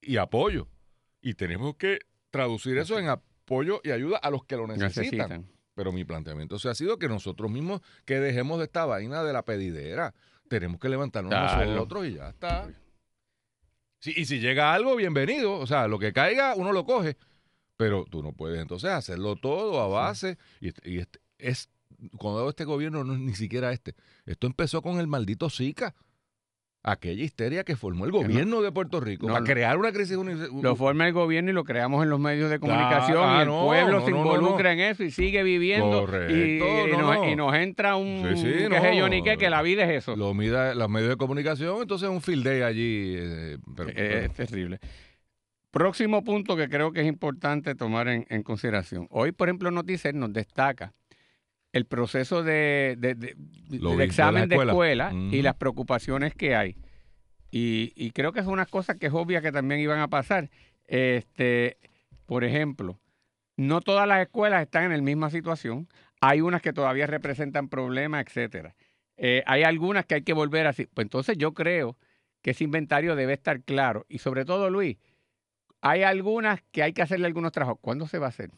y 0.00 0.18
apoyo. 0.18 0.68
Y 1.22 1.34
tenemos 1.34 1.76
que 1.76 2.00
traducir 2.30 2.76
eso 2.76 2.98
en 2.98 3.08
apoyo 3.08 3.80
y 3.82 3.90
ayuda 3.90 4.18
a 4.18 4.30
los 4.30 4.44
que 4.44 4.56
lo 4.56 4.66
necesitan. 4.66 5.30
necesitan. 5.30 5.50
Pero 5.74 5.92
mi 5.92 6.04
planteamiento 6.04 6.58
se 6.58 6.68
ha 6.68 6.74
sido 6.74 6.98
que 6.98 7.08
nosotros 7.08 7.50
mismos 7.50 7.80
que 8.04 8.20
dejemos 8.20 8.58
de 8.58 8.64
esta 8.64 8.84
vaina 8.84 9.24
de 9.24 9.32
la 9.32 9.44
pedidera. 9.44 10.14
Tenemos 10.48 10.78
que 10.78 10.88
levantarnos 10.88 11.32
nosotros 11.32 12.06
y 12.06 12.14
ya 12.14 12.28
está. 12.28 12.68
Y 14.04 14.24
si 14.26 14.40
llega 14.40 14.74
algo, 14.74 14.96
bienvenido. 14.96 15.54
O 15.58 15.66
sea, 15.66 15.88
lo 15.88 15.98
que 15.98 16.12
caiga, 16.12 16.54
uno 16.56 16.72
lo 16.72 16.84
coge. 16.84 17.16
Pero 17.76 18.04
tú 18.08 18.22
no 18.22 18.32
puedes 18.32 18.60
entonces 18.60 18.90
hacerlo 18.90 19.36
todo 19.36 19.80
a 19.80 19.88
base. 19.88 20.38
Y, 20.60 20.68
este- 20.68 20.90
y 20.90 20.98
este- 20.98 21.20
es 21.38 21.68
cuando 22.18 22.48
este 22.48 22.64
gobierno, 22.64 23.02
no 23.04 23.14
es 23.14 23.20
ni 23.20 23.34
siquiera 23.34 23.72
este. 23.72 23.94
Esto 24.26 24.46
empezó 24.46 24.82
con 24.82 24.98
el 25.00 25.06
maldito 25.06 25.48
Zika. 25.50 25.94
Aquella 26.86 27.24
histeria 27.24 27.64
que 27.64 27.76
formó 27.76 28.04
el 28.04 28.10
no- 28.12 28.18
gobierno 28.18 28.60
de 28.60 28.70
Puerto 28.70 29.00
Rico 29.00 29.26
no, 29.26 29.32
para 29.32 29.44
crear 29.46 29.78
una 29.78 29.90
crisis. 29.90 30.18
uni- 30.18 30.34
Lo 30.62 30.76
forma 30.76 31.06
el 31.06 31.14
gobierno 31.14 31.50
y 31.50 31.54
lo 31.54 31.64
creamos 31.64 32.02
en 32.02 32.10
los 32.10 32.20
medios 32.20 32.50
de 32.50 32.58
comunicación 32.58 33.18
ah, 33.26 33.36
y 33.38 33.40
el 33.40 33.48
no, 33.48 33.64
pueblo 33.64 34.04
se 34.04 34.10
involucra 34.10 34.72
en 34.74 34.80
eso 34.80 35.02
y 35.02 35.10
sigue 35.10 35.42
viviendo 35.42 35.96
y, 35.96 36.00
Correcto, 36.00 36.34
y 36.34 36.92
nos, 36.98 37.26
y 37.28 37.36
nos 37.36 37.54
entra 37.54 37.96
un 37.96 38.26
Sí, 38.36 38.42
sí, 38.42 38.68
no. 38.68 38.80
sé 38.82 38.96
yo 38.98 39.08
ni 39.08 39.22
qué, 39.22 39.38
que 39.38 39.48
la 39.48 39.62
vida 39.62 39.84
es 39.84 40.02
eso. 40.02 40.14
Lo 40.14 40.34
mida 40.34 40.74
los 40.74 40.90
medios 40.90 41.08
de 41.08 41.16
comunicación, 41.16 41.80
entonces 41.80 42.06
un 42.10 42.20
field 42.20 42.44
day 42.44 42.60
allí. 42.60 43.14
eh, 43.16 43.56
pero- 43.74 43.88
Eh, 43.88 43.94
pero- 43.96 44.20
es 44.26 44.32
terrible. 44.34 44.78
Próximo 45.70 46.22
punto 46.22 46.54
que 46.56 46.68
creo 46.68 46.92
que 46.92 47.00
es 47.00 47.06
importante 47.06 47.74
tomar 47.74 48.06
en, 48.08 48.26
en 48.28 48.42
consideración. 48.44 49.08
Hoy, 49.10 49.32
por 49.32 49.48
ejemplo, 49.48 49.70
Noticias 49.72 50.14
nos 50.14 50.32
destaca 50.32 50.92
el 51.74 51.86
proceso 51.86 52.44
de, 52.44 52.94
de- 52.98 53.36
examen 54.04 54.48
de 54.48 54.54
escuela. 54.54 55.08
escuela, 55.08 55.12
y 55.12 55.42
las 55.42 55.56
preocupaciones 55.56 56.32
que 56.34 56.54
hay. 56.54 56.76
Y, 57.50 57.92
y 57.96 58.12
creo 58.12 58.32
que 58.32 58.38
es 58.38 58.46
una 58.46 58.64
cosa 58.64 58.96
que 58.96 59.06
es 59.06 59.12
obvia 59.12 59.42
que 59.42 59.50
también 59.50 59.80
iban 59.80 59.98
a 59.98 60.06
pasar. 60.06 60.50
Este, 60.86 61.76
por 62.26 62.44
ejemplo, 62.44 63.00
no 63.56 63.80
todas 63.80 64.06
las 64.06 64.22
escuelas 64.22 64.62
están 64.62 64.84
en 64.84 64.98
la 64.98 65.02
misma 65.02 65.30
situación. 65.30 65.88
Hay 66.20 66.40
unas 66.40 66.62
que 66.62 66.72
todavía 66.72 67.08
representan 67.08 67.68
problemas, 67.68 68.24
etcétera. 68.24 68.76
Eh, 69.16 69.42
hay 69.46 69.64
algunas 69.64 70.06
que 70.06 70.14
hay 70.14 70.22
que 70.22 70.32
volver 70.32 70.68
así. 70.68 70.86
Pues 70.86 71.06
entonces 71.06 71.36
yo 71.36 71.54
creo 71.54 71.96
que 72.40 72.52
ese 72.52 72.62
inventario 72.62 73.16
debe 73.16 73.32
estar 73.32 73.62
claro. 73.62 74.06
Y 74.08 74.18
sobre 74.18 74.44
todo, 74.44 74.70
Luis, 74.70 74.96
hay 75.80 76.04
algunas 76.04 76.62
que 76.70 76.84
hay 76.84 76.92
que 76.92 77.02
hacerle 77.02 77.26
algunos 77.26 77.50
trabajos. 77.50 77.78
¿Cuándo 77.80 78.06
se 78.06 78.18
va 78.20 78.26
a 78.26 78.28
hacer? 78.28 78.50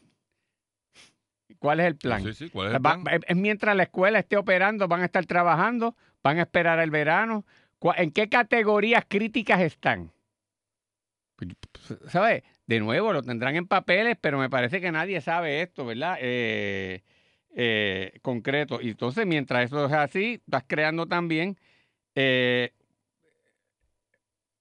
¿Cuál 1.59 1.79
es 1.79 1.87
el 1.87 1.95
plan? 1.95 2.23
Sí, 2.23 2.33
sí, 2.33 2.49
¿cuál 2.49 2.67
es 2.67 2.73
el 2.75 2.85
Va- 2.85 3.01
plan? 3.01 3.13
es- 3.15 3.21
es 3.27 3.35
mientras 3.35 3.75
la 3.75 3.83
escuela 3.83 4.19
esté 4.19 4.37
operando, 4.37 4.87
van 4.87 5.01
a 5.01 5.05
estar 5.05 5.25
trabajando, 5.25 5.95
van 6.23 6.37
a 6.39 6.41
esperar 6.41 6.79
el 6.79 6.91
verano. 6.91 7.45
¿Cuá- 7.79 7.95
¿En 7.97 8.11
qué 8.11 8.27
categorías 8.29 9.05
críticas 9.07 9.61
están? 9.61 10.11
Pues, 11.35 11.51
¿Sabes? 12.07 12.43
De 12.65 12.79
nuevo, 12.79 13.13
lo 13.13 13.21
tendrán 13.23 13.55
en 13.55 13.67
papeles, 13.67 14.17
pero 14.19 14.39
me 14.39 14.49
parece 14.49 14.81
que 14.81 14.91
nadie 14.91 15.21
sabe 15.21 15.61
esto, 15.61 15.85
¿verdad? 15.85 16.17
Eh, 16.19 17.03
eh, 17.55 18.19
concreto. 18.21 18.79
Y 18.81 18.89
entonces, 18.89 19.25
mientras 19.25 19.65
eso 19.65 19.85
es 19.85 19.93
así, 19.93 20.41
vas 20.47 20.63
creando 20.67 21.05
también 21.07 21.57
eh, 22.15 22.73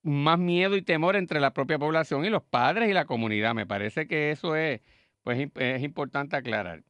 más 0.03 0.39
miedo 0.39 0.77
y 0.77 0.83
temor 0.83 1.17
entre 1.17 1.41
la 1.41 1.53
propia 1.53 1.79
población 1.79 2.25
y 2.25 2.31
los 2.31 2.43
padres 2.43 2.89
y 2.89 2.93
la 2.93 3.07
comunidad. 3.07 3.55
Me 3.55 3.67
parece 3.67 4.07
que 4.07 4.31
eso 4.31 4.55
es, 4.55 4.81
pues, 5.27 5.51
es 5.57 5.83
importante 5.83 6.37
aclarar. 6.37 6.85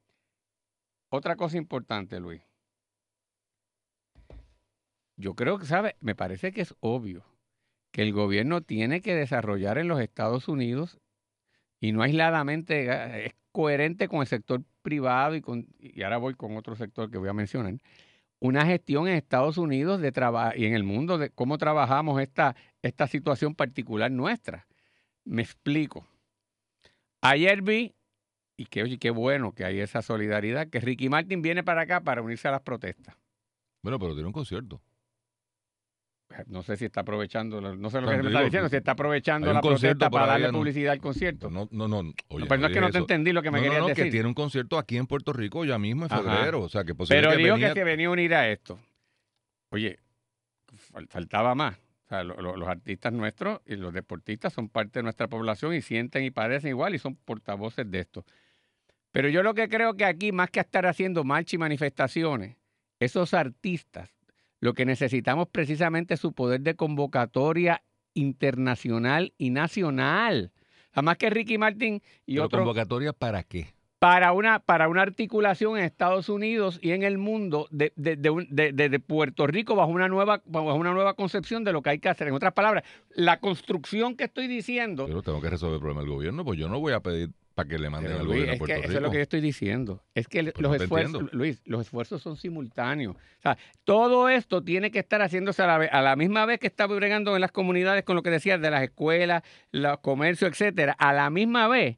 Otra 1.08 1.36
cosa 1.36 1.56
importante, 1.56 2.20
Luis. 2.20 2.42
Yo 5.16 5.34
creo 5.34 5.58
que, 5.58 5.64
¿sabe? 5.64 5.96
Me 6.00 6.14
parece 6.14 6.52
que 6.52 6.60
es 6.60 6.74
obvio 6.80 7.24
que 7.92 8.02
el 8.02 8.12
gobierno 8.12 8.60
tiene 8.60 9.00
que 9.00 9.14
desarrollar 9.14 9.78
en 9.78 9.88
los 9.88 10.00
Estados 10.00 10.48
Unidos 10.48 11.00
y 11.80 11.92
no 11.92 12.02
aisladamente, 12.02 12.90
eh, 12.90 13.26
es 13.28 13.34
coherente 13.52 14.06
con 14.06 14.20
el 14.20 14.26
sector 14.26 14.62
privado 14.82 15.34
y, 15.34 15.40
con, 15.40 15.68
y 15.78 16.02
ahora 16.02 16.18
voy 16.18 16.34
con 16.34 16.58
otro 16.58 16.76
sector 16.76 17.10
que 17.10 17.16
voy 17.16 17.30
a 17.30 17.32
mencionar, 17.32 17.72
una 18.38 18.66
gestión 18.66 19.08
en 19.08 19.14
Estados 19.14 19.56
Unidos 19.56 20.02
de 20.02 20.12
y 20.56 20.66
en 20.66 20.74
el 20.74 20.84
mundo 20.84 21.16
de 21.16 21.30
cómo 21.30 21.56
trabajamos 21.56 22.20
esta, 22.20 22.54
esta 22.82 23.06
situación 23.06 23.54
particular 23.54 24.10
nuestra. 24.10 24.66
Me 25.24 25.40
explico. 25.40 26.06
Ayer 27.22 27.62
vi, 27.62 27.96
y 28.56 28.66
que 28.66 28.82
oye, 28.82 28.98
qué 28.98 29.10
bueno 29.10 29.52
que 29.52 29.64
hay 29.64 29.80
esa 29.80 30.02
solidaridad, 30.02 30.68
que 30.68 30.80
Ricky 30.80 31.08
Martin 31.08 31.42
viene 31.42 31.62
para 31.62 31.82
acá 31.82 32.00
para 32.00 32.22
unirse 32.22 32.48
a 32.48 32.52
las 32.52 32.62
protestas. 32.62 33.14
Bueno, 33.82 33.98
pero 33.98 34.14
tiene 34.14 34.26
un 34.26 34.32
concierto. 34.32 34.80
No 36.48 36.62
sé 36.62 36.76
si 36.76 36.84
está 36.84 37.00
aprovechando, 37.02 37.60
no 37.60 37.88
sé 37.90 38.00
lo 38.00 38.08
que 38.08 38.14
Tan 38.14 38.22
me 38.24 38.28
está 38.28 38.38
digo, 38.40 38.44
diciendo, 38.46 38.68
si 38.68 38.76
está 38.76 38.92
aprovechando 38.92 39.52
la 39.52 39.60
protesta 39.60 40.10
para 40.10 40.26
darle 40.26 40.50
publicidad 40.50 40.92
al 40.92 41.00
concierto. 41.00 41.48
No, 41.50 41.68
no, 41.70 41.86
no. 41.86 41.98
Oye, 42.00 42.40
No, 42.40 42.46
pero 42.48 42.60
no 42.60 42.66
es 42.66 42.72
que 42.74 42.80
no 42.80 42.86
te 42.86 42.90
eso. 42.90 42.98
entendí 42.98 43.32
lo 43.32 43.42
que 43.42 43.50
me 43.52 43.62
querías 43.62 43.80
no, 43.80 43.86
que 43.86 43.94
decir. 43.94 44.10
tiene 44.12 44.26
un 44.28 44.34
concierto 44.34 44.76
aquí 44.76 44.96
en 44.96 45.06
Puerto 45.06 45.32
Rico 45.32 45.64
ya 45.64 45.78
mismo 45.78 46.04
en 46.06 46.12
Ajá. 46.12 46.22
febrero. 46.22 46.62
O 46.62 46.68
sea, 46.68 46.82
que 46.82 46.88
Pero 46.88 46.96
posiblemente 46.98 47.36
dijo 47.38 47.54
venía- 47.54 47.68
que 47.68 47.74
se 47.80 47.84
venía 47.84 48.08
a 48.08 48.10
unir 48.10 48.34
a 48.34 48.48
esto. 48.50 48.78
Oye, 49.70 49.98
fal- 50.92 51.08
faltaba 51.08 51.54
más. 51.54 51.76
O 51.76 52.08
sea, 52.08 52.24
lo- 52.24 52.36
lo- 52.42 52.56
los 52.56 52.68
artistas 52.68 53.12
nuestros 53.12 53.60
y 53.64 53.76
los 53.76 53.92
deportistas 53.94 54.52
son 54.52 54.68
parte 54.68 54.98
de 54.98 55.04
nuestra 55.04 55.28
población 55.28 55.74
y 55.74 55.80
sienten 55.80 56.24
y 56.24 56.30
padecen 56.32 56.70
igual 56.70 56.94
y 56.94 56.98
son 56.98 57.14
portavoces 57.14 57.88
de 57.90 58.00
esto. 58.00 58.24
Pero 59.16 59.30
yo 59.30 59.42
lo 59.42 59.54
que 59.54 59.70
creo 59.70 59.94
que 59.94 60.04
aquí, 60.04 60.30
más 60.30 60.50
que 60.50 60.60
estar 60.60 60.84
haciendo 60.84 61.24
marchas 61.24 61.54
y 61.54 61.56
manifestaciones, 61.56 62.58
esos 63.00 63.32
artistas, 63.32 64.10
lo 64.60 64.74
que 64.74 64.84
necesitamos 64.84 65.48
precisamente 65.48 66.12
es 66.12 66.20
su 66.20 66.34
poder 66.34 66.60
de 66.60 66.76
convocatoria 66.76 67.82
internacional 68.12 69.32
y 69.38 69.48
nacional. 69.48 70.52
Además 70.92 71.16
que 71.16 71.30
Ricky 71.30 71.56
Martin 71.56 72.02
y 72.26 72.34
¿Pero 72.34 72.44
otros 72.44 72.60
convocatoria 72.60 73.14
para 73.14 73.42
qué? 73.42 73.68
Para 73.98 74.32
una, 74.32 74.58
para 74.58 74.88
una 74.88 75.02
articulación 75.02 75.78
en 75.78 75.84
Estados 75.84 76.28
Unidos 76.28 76.78
y 76.82 76.90
en 76.92 77.02
el 77.02 77.16
mundo 77.18 77.66
de, 77.70 77.92
Puerto 79.06 79.46
Rico 79.46 79.74
bajo 79.74 79.90
una, 79.90 80.08
nueva, 80.08 80.42
bajo 80.44 80.74
una 80.74 80.92
nueva 80.92 81.14
concepción 81.14 81.64
de 81.64 81.72
lo 81.72 81.82
que 81.82 81.90
hay 81.90 81.98
que 81.98 82.08
hacer. 82.08 82.28
En 82.28 82.34
otras 82.34 82.52
palabras, 82.52 82.84
la 83.10 83.38
construcción 83.40 84.16
que 84.16 84.24
estoy 84.24 84.48
diciendo, 84.48 85.06
Pero 85.06 85.22
tengo 85.22 85.40
que 85.40 85.50
resolver 85.50 85.74
el 85.74 85.80
problema 85.80 86.02
del 86.02 86.10
gobierno, 86.10 86.44
pues 86.44 86.58
yo 86.58 86.68
no 86.68 86.78
voy 86.80 86.92
a 86.92 87.00
pedir 87.00 87.30
para 87.54 87.70
que 87.70 87.78
le 87.78 87.88
manden 87.88 88.10
Pero, 88.12 88.20
al 88.20 88.26
Luis, 88.26 88.36
gobierno 88.40 88.52
a 88.52 88.54
es 88.54 88.58
que 88.60 88.66
Puerto 88.66 88.74
eso 88.80 88.88
Rico. 88.88 88.96
es 88.98 89.02
lo 89.02 89.10
que 89.10 89.16
yo 89.16 89.22
estoy 89.22 89.40
diciendo. 89.40 90.02
Es 90.14 90.28
que 90.28 90.42
Pues 90.42 90.54
los 90.60 90.70
no 90.70 90.74
esfuerzos, 90.76 91.14
entiendo. 91.14 91.30
Luis, 91.38 91.62
los 91.64 91.80
esfuerzos 91.80 92.20
son 92.22 92.36
simultáneos. 92.36 93.16
O 93.16 93.42
sea, 93.42 93.56
todo 93.84 94.28
esto 94.28 94.62
tiene 94.62 94.90
que 94.90 94.98
estar 94.98 95.22
haciéndose 95.22 95.62
a 95.62 95.66
la, 95.66 95.78
vez- 95.78 95.90
a 95.90 96.02
la 96.02 96.16
misma 96.16 96.44
vez 96.44 96.58
que 96.60 96.66
está 96.66 96.86
bregando 96.86 97.34
en 97.34 97.40
las 97.40 97.52
comunidades 97.52 98.04
con 98.04 98.14
lo 98.14 98.22
que 98.22 98.28
decías 98.30 98.60
de 98.60 98.70
las 98.70 98.82
escuelas, 98.82 99.42
los 99.72 99.98
comercios, 100.00 100.50
etcétera. 100.50 100.92
A 100.98 101.14
la 101.14 101.30
misma 101.30 101.66
vez, 101.66 101.96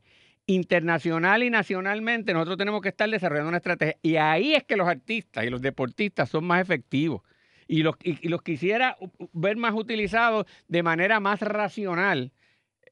internacional 0.48 1.42
y 1.42 1.50
nacionalmente, 1.50 2.32
nosotros 2.32 2.56
tenemos 2.56 2.80
que 2.80 2.88
estar 2.88 3.08
desarrollando 3.08 3.50
una 3.50 3.58
estrategia. 3.58 3.98
Y 4.02 4.16
ahí 4.16 4.54
es 4.54 4.64
que 4.64 4.76
los 4.76 4.88
artistas 4.88 5.44
y 5.44 5.50
los 5.50 5.60
deportistas 5.60 6.30
son 6.30 6.46
más 6.46 6.62
efectivos. 6.62 7.20
Y 7.68 7.82
los, 7.82 7.96
y- 8.02 8.28
los 8.28 8.42
quisiera 8.42 8.96
ver 9.34 9.58
más 9.58 9.74
utilizados 9.74 10.46
de 10.66 10.82
manera 10.82 11.20
más 11.20 11.42
racional 11.42 12.32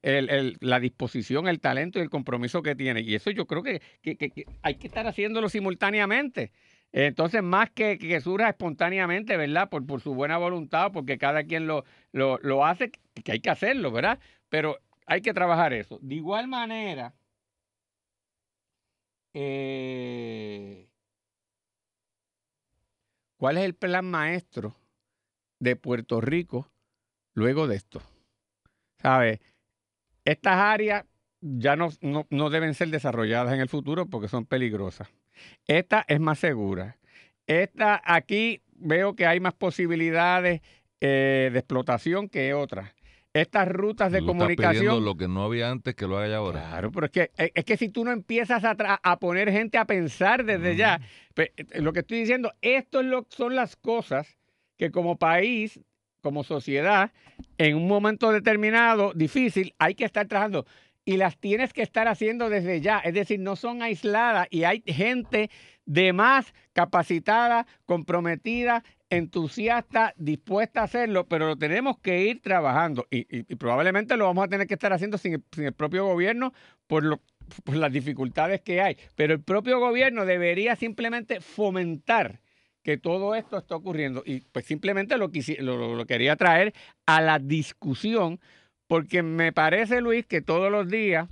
la 0.03 0.79
disposición, 0.79 1.47
el 1.47 1.59
talento 1.59 1.97
y 1.97 2.03
el 2.03 2.11
compromiso 2.11 2.61
que 2.61 2.75
tiene. 2.75 3.01
Y 3.01 3.15
eso 3.15 3.31
yo 3.31 3.47
creo 3.47 3.63
que, 3.63 3.81
hay 4.61 4.75
que 4.75 4.87
estar 4.87 5.07
haciéndolo 5.07 5.49
simultáneamente. 5.49 6.51
Entonces, 6.91 7.41
más 7.41 7.71
que, 7.71 8.21
surja 8.21 8.49
espontáneamente, 8.49 9.35
¿verdad? 9.35 9.67
Por, 9.69 9.99
su 9.99 10.13
buena 10.13 10.37
voluntad, 10.37 10.91
porque 10.93 11.17
cada 11.17 11.43
quien 11.43 11.65
lo 11.65 12.65
hace, 12.65 12.91
que 12.91 13.31
hay 13.31 13.39
que 13.39 13.49
hacerlo, 13.49 13.91
¿verdad? 13.91 14.19
Pero 14.47 14.77
hay 15.07 15.21
que 15.21 15.33
trabajar 15.33 15.73
eso. 15.73 15.97
De 16.01 16.15
igual 16.15 16.47
manera, 16.47 17.15
eh, 19.39 20.89
¿cuál 23.37 23.59
es 23.59 23.65
el 23.65 23.75
plan 23.75 24.09
maestro 24.09 24.75
de 25.59 25.75
Puerto 25.75 26.21
Rico 26.21 26.71
luego 27.35 27.67
de 27.67 27.75
esto? 27.75 28.01
¿Sabes? 28.97 29.39
Estas 30.25 30.55
áreas 30.57 31.05
ya 31.41 31.75
no, 31.75 31.89
no, 32.01 32.25
no 32.31 32.49
deben 32.49 32.73
ser 32.73 32.87
desarrolladas 32.87 33.53
en 33.53 33.59
el 33.59 33.69
futuro 33.69 34.07
porque 34.07 34.27
son 34.27 34.47
peligrosas. 34.47 35.07
Esta 35.67 36.03
es 36.07 36.19
más 36.19 36.39
segura. 36.39 36.97
Esta 37.45 38.01
aquí 38.03 38.63
veo 38.73 39.15
que 39.15 39.27
hay 39.27 39.39
más 39.39 39.53
posibilidades 39.53 40.61
eh, 40.99 41.51
de 41.53 41.59
explotación 41.59 42.27
que 42.27 42.55
otras. 42.55 42.91
Estas 43.41 43.67
rutas 43.67 44.11
de 44.11 44.19
comunicación. 44.23 45.03
lo 45.03 45.15
que 45.15 45.27
no 45.27 45.43
había 45.43 45.69
antes 45.69 45.95
que 45.95 46.07
lo 46.07 46.17
haga 46.17 46.37
ahora. 46.37 46.67
Claro, 46.69 46.91
pero 46.91 47.05
es 47.05 47.11
que, 47.11 47.31
es 47.37 47.51
es 47.53 47.65
que 47.65 47.77
si 47.77 47.89
tú 47.89 48.03
no 48.05 48.11
empiezas 48.11 48.63
a, 48.63 48.75
tra- 48.75 48.99
a 49.01 49.19
poner 49.19 49.51
gente 49.51 49.77
a 49.77 49.85
pensar 49.85 50.43
desde 50.45 50.75
ya, 50.75 50.99
pues, 51.33 51.51
eh, 51.57 51.81
lo 51.81 51.93
que 51.93 51.99
estoy 51.99 52.19
diciendo, 52.19 52.51
esto 52.61 52.99
es 53.01 53.05
lo, 53.05 53.25
son 53.29 53.55
las 53.55 53.75
cosas 53.75 54.37
que 54.77 54.91
como 54.91 55.17
país, 55.17 55.79
como 56.21 56.43
sociedad, 56.43 57.11
en 57.57 57.75
un 57.75 57.87
momento 57.87 58.31
determinado, 58.31 59.13
difícil, 59.13 59.73
hay 59.79 59.95
que 59.95 60.05
estar 60.05 60.27
trabajando. 60.27 60.65
Y 61.05 61.15
las 61.15 61.37
tienes 61.37 61.71
que 61.71 61.81
estar 61.83 62.07
haciendo 62.09 62.49
desde 62.49 62.81
ya. 62.81 62.99
Es 62.99 63.13
decir, 63.13 63.39
no 63.39 63.55
son 63.55 63.81
aisladas 63.81 64.47
y 64.49 64.65
hay 64.65 64.83
gente 64.85 65.49
de 65.85 66.11
más 66.11 66.53
capacitada, 66.73 67.65
comprometida, 67.85 68.83
entusiasta, 69.09 70.13
dispuesta 70.17 70.81
a 70.81 70.83
hacerlo, 70.83 71.27
pero 71.27 71.47
lo 71.47 71.55
tenemos 71.57 71.97
que 71.99 72.25
ir 72.25 72.41
trabajando. 72.41 73.07
Y, 73.09 73.43
probablemente 73.55 74.17
lo 74.17 74.25
vamos 74.25 74.45
a 74.45 74.47
tener 74.49 74.67
que 74.67 74.73
estar 74.73 74.93
haciendo 74.93 75.17
sin 75.17 75.43
el, 75.57 75.73
propio 75.73 76.05
gobierno 76.05 76.53
por, 76.87 77.19
las 77.73 77.91
dificultades 77.91 78.61
que 78.61 78.81
hay. 78.81 78.97
Pero 79.15 79.33
el 79.33 79.41
propio 79.41 79.79
gobierno 79.79 80.25
debería 80.25 80.75
simplemente 80.75 81.41
fomentar 81.41 82.41
que 82.83 82.97
todo 82.97 83.35
esto 83.35 83.57
está 83.57 83.75
ocurriendo. 83.75 84.23
Y 84.25 84.41
pues 84.41 84.65
simplemente 84.65 85.17
lo- 85.17 85.29
lo 85.95 86.05
quería 86.05 86.35
traer 86.35 86.73
a 87.05 87.21
la 87.21 87.39
discusión, 87.39 88.39
porque 88.87 89.23
me 89.23 89.51
parece, 89.51 90.01
Luis, 90.01 90.25
que 90.25 90.41
todos 90.41 90.71
los 90.71 90.87
días, 90.89 91.27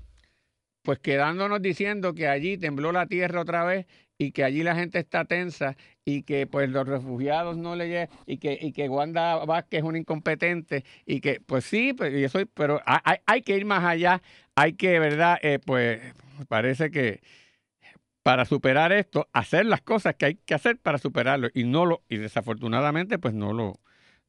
pues 0.82 1.00
quedándonos 1.00 1.62
diciendo 1.62 2.13
que 2.13 2.27
allí 2.27 2.58
tembló 2.58 2.91
la 2.91 3.08
tierra 3.08 3.41
otra 3.41 3.63
vez 3.63 3.88
y 4.18 4.32
que 4.32 4.44
allí 4.44 4.64
la 4.64 4.76
gente 4.76 5.00
está 5.00 5.26
tensa 5.26 5.76
y 6.06 6.24
que 6.24 6.48
pues 6.48 6.70
los 6.70 6.88
refugiados 6.88 7.58
no 7.58 7.76
le 7.76 7.88
llegan 7.90 8.10
y 8.26 8.38
que, 8.38 8.58
y 8.62 8.72
que 8.72 8.88
Wanda 8.88 9.44
Vázquez 9.46 9.80
es 9.80 9.84
un 9.84 9.96
incompetente 9.98 10.86
y 11.06 11.20
que 11.20 11.42
pues 11.46 11.66
sí, 11.66 11.94
pues, 11.94 12.14
y 12.14 12.24
eso, 12.24 12.40
pero 12.54 12.82
hay, 12.86 13.18
hay- 13.26 13.42
que 13.42 13.58
ir 13.58 13.66
más 13.66 13.84
allá, 13.84 14.22
hay 14.56 14.74
que, 14.74 15.00
¿verdad? 15.00 15.38
Eh, 15.42 15.60
pues 15.66 16.02
parece 16.48 16.92
que 16.92 17.22
para 18.24 18.46
superar 18.46 18.92
esto, 18.92 19.28
hacer 19.34 19.66
las 19.66 19.82
cosas 19.82 20.16
que 20.16 20.26
hay 20.26 20.36
que 20.36 20.54
hacer 20.56 20.78
para 20.78 20.98
superarlo 20.98 21.50
y 21.54 21.64
no 21.66 21.86
lo, 21.86 22.04
y 22.10 22.18
desafortunadamente 22.18 23.20
pues 23.20 23.34
no 23.34 23.54
lo, 23.54 23.80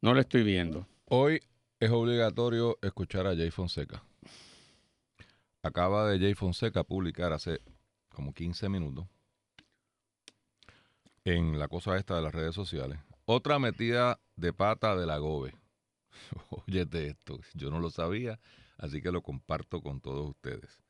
no 0.02 0.14
lo 0.14 0.20
estoy 0.20 0.42
viendo. 0.42 0.86
Hoy 1.06 1.40
es 1.80 1.90
obligatorio 1.90 2.78
escuchar 2.82 3.26
a 3.26 3.36
Jay 3.36 3.50
Fonseca. 3.50 4.02
Acaba 5.62 6.08
de 6.08 6.18
Jay 6.18 6.34
Fonseca 6.34 6.84
publicar 6.84 7.32
hace 7.32 7.60
como 8.08 8.32
15 8.32 8.68
minutos 8.68 9.06
en 11.26 11.58
la 11.58 11.66
cosa 11.66 11.96
esta 11.96 12.14
de 12.14 12.22
las 12.22 12.32
redes 12.32 12.54
sociales. 12.54 13.00
Otra 13.24 13.58
metida 13.58 14.20
de 14.36 14.52
pata 14.52 14.94
de 14.94 15.06
la 15.06 15.18
GOBE. 15.18 15.54
Óyete 16.68 17.08
esto, 17.08 17.40
yo 17.54 17.68
no 17.70 17.80
lo 17.80 17.90
sabía, 17.90 18.38
así 18.78 19.02
que 19.02 19.10
lo 19.10 19.22
comparto 19.22 19.82
con 19.82 20.00
todos 20.00 20.30
ustedes. 20.30 20.80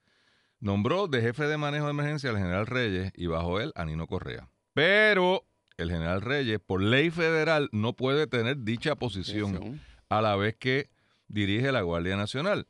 Nombró 0.61 1.09
de 1.09 1.23
jefe 1.23 1.45
de 1.45 1.57
manejo 1.57 1.87
de 1.87 1.93
emergencia 1.93 2.29
al 2.31 2.37
general 2.37 2.67
Reyes 2.67 3.13
y 3.17 3.27
bajo 3.27 3.61
él 3.61 3.73
a 3.77 3.87
Nino 3.87 4.07
Correa. 4.07 4.51
Pero 4.75 5.47
el 5.79 5.91
general 5.91 6.21
Reyes, 6.21 6.61
por 6.61 6.83
ley 6.83 7.11
federal, 7.11 7.71
no 7.73 7.95
puede 7.95 8.27
tener 8.27 8.59
dicha 8.63 8.95
posición 8.95 9.81
a 10.11 10.21
la 10.21 10.37
vez 10.37 10.55
que 10.57 10.91
dirige 11.29 11.73
la 11.73 11.81
Guardia 11.81 12.17
Nacional. 12.17 12.67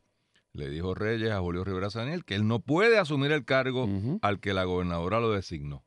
Le 0.52 0.70
dijo 0.70 0.94
Reyes 0.94 1.32
a 1.32 1.40
Julio 1.40 1.64
Rivera 1.64 1.90
Saniel 1.90 2.24
que 2.24 2.36
él 2.36 2.46
no 2.46 2.60
puede 2.60 2.98
asumir 2.98 3.32
el 3.32 3.44
cargo 3.44 3.88
al 4.22 4.38
que 4.38 4.54
la 4.54 4.64
gobernadora 4.64 5.18
lo 5.18 5.32
designó. 5.32 5.85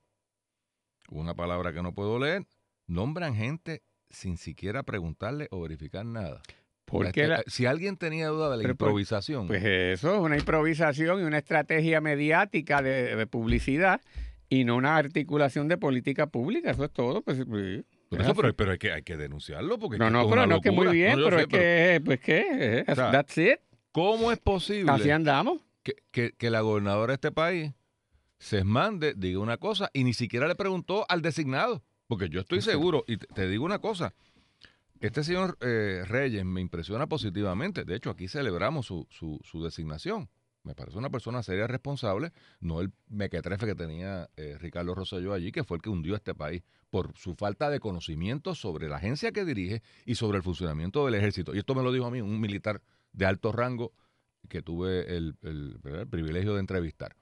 Una 1.10 1.34
palabra 1.36 1.74
que 1.74 1.82
no 1.82 1.94
puedo 1.94 2.20
leer. 2.20 2.46
Nombran 2.88 3.36
gente 3.36 3.84
sin 4.10 4.38
siquiera 4.38 4.84
preguntarle 4.84 5.48
o 5.52 5.62
verificar 5.62 6.06
nada. 6.06 6.42
Porque 6.86 7.28
la- 7.28 7.44
si 7.46 7.68
alguien 7.68 7.98
tenía 7.98 8.30
duda 8.30 8.50
de 8.50 8.58
la 8.58 8.62
Pero 8.64 8.72
improvisación, 8.74 9.46
Pues 9.48 9.64
eso 9.64 10.16
es 10.16 10.20
una 10.22 10.38
improvisación 10.38 11.22
y 11.22 11.24
una 11.24 11.38
estrategia 11.38 12.02
mediática 12.02 12.82
de, 12.82 13.16
de 13.16 13.28
publicidad 13.28 14.02
y 14.50 14.64
no 14.64 14.76
una 14.76 14.98
articulación 14.98 15.68
de 15.68 15.78
política 15.78 16.26
pública. 16.28 16.72
Eso 16.72 16.84
es 16.86 16.92
todo. 16.92 17.22
Pues, 17.22 17.38
es 17.40 17.46
eso, 18.20 18.34
pero, 18.34 18.56
pero 18.56 18.72
hay, 18.72 18.80
que, 18.80 18.92
hay 18.92 19.04
que 19.04 19.18
denunciarlo 19.18 19.78
porque 19.78 20.00
no, 20.00 20.10
no, 20.10 20.28
pero 20.28 20.48
no 20.48 20.62
que 20.62 20.72
muy 20.72 20.86
locura. 20.86 20.92
bien, 20.92 21.20
No, 21.20 21.26
pero 21.26 21.38
sé, 21.38 21.42
es 21.44 21.48
que, 21.48 22.02
pues 22.04 22.20
qué, 22.22 22.86
O 22.88 22.96
sea, 22.96 23.12
that's 23.12 23.38
it. 23.38 23.60
¿Cómo 23.92 24.32
es 24.32 24.40
posible 24.40 24.92
Así 24.92 25.12
andamos. 25.12 25.62
que, 25.84 25.94
que- 26.12 26.32
que 26.32 26.50
la 26.50 26.62
gobernadora 26.62 27.12
de 27.12 27.16
este 27.16 27.32
país 27.32 27.72
se 28.40 28.64
mande, 28.64 29.14
diga 29.16 29.40
una 29.40 29.58
cosa 29.58 29.92
y 29.94 30.04
ni 30.04 30.14
siquiera 30.14 30.48
le 30.48 30.56
preguntó 30.56 31.06
al 31.10 31.22
designado? 31.22 31.84
Porque 32.08 32.30
yo 32.30 32.40
estoy 32.40 32.62
seguro, 32.62 33.04
y 33.08 33.18
te, 33.18 33.48
digo 33.48 33.66
una 33.66 33.80
cosa, 33.80 34.16
este 35.00 35.24
señor 35.24 35.58
eh, 35.62 36.04
Reyes 36.08 36.44
me 36.44 36.62
impresiona 36.62 37.08
positivamente. 37.08 37.86
De 37.86 37.96
hecho, 37.96 38.10
aquí 38.10 38.28
celebramos 38.28 38.88
su, 38.88 39.06
su, 39.12 39.40
su 39.44 39.64
designación. 39.64 40.30
Me 40.64 40.76
parece 40.76 40.98
una 40.98 41.10
persona 41.10 41.42
seria 41.44 41.68
responsable, 41.68 42.34
no 42.60 42.82
el 42.82 42.92
mequetrefe 43.08 43.66
que 43.66 43.76
tenía 43.76 44.30
eh, 44.36 44.58
Ricardo 44.60 44.94
Rosselló 44.94 45.34
allí, 45.34 45.52
que 45.52 45.64
fue 45.64 45.78
el 45.78 45.84
que 45.84 45.90
hundió 45.90 46.16
a 46.16 46.18
este 46.18 46.36
país 46.36 46.64
por 46.90 47.16
su 47.16 47.36
falta 47.36 47.70
de 47.70 47.80
conocimiento 47.80 48.56
sobre 48.56 48.90
la 48.90 48.98
agencia 48.98 49.32
que 49.32 49.46
dirige 49.46 49.82
y 50.06 50.16
sobre 50.16 50.38
el 50.38 50.44
funcionamiento 50.44 51.06
del 51.06 51.16
ejército. 51.16 51.56
Y 51.56 51.60
esto 51.60 51.76
me 51.76 51.84
lo 51.84 51.92
dijo 51.92 52.08
a 52.08 52.12
mí, 52.12 52.22
un 52.22 52.42
militar 52.42 52.82
de 53.14 53.26
alto 53.26 53.52
rango 53.52 53.94
que 54.50 54.62
tuve 54.62 55.16
el, 55.16 55.38
el 55.44 55.80
privilegio 56.10 56.56
de 56.56 56.60
entrevistar. 56.60 57.16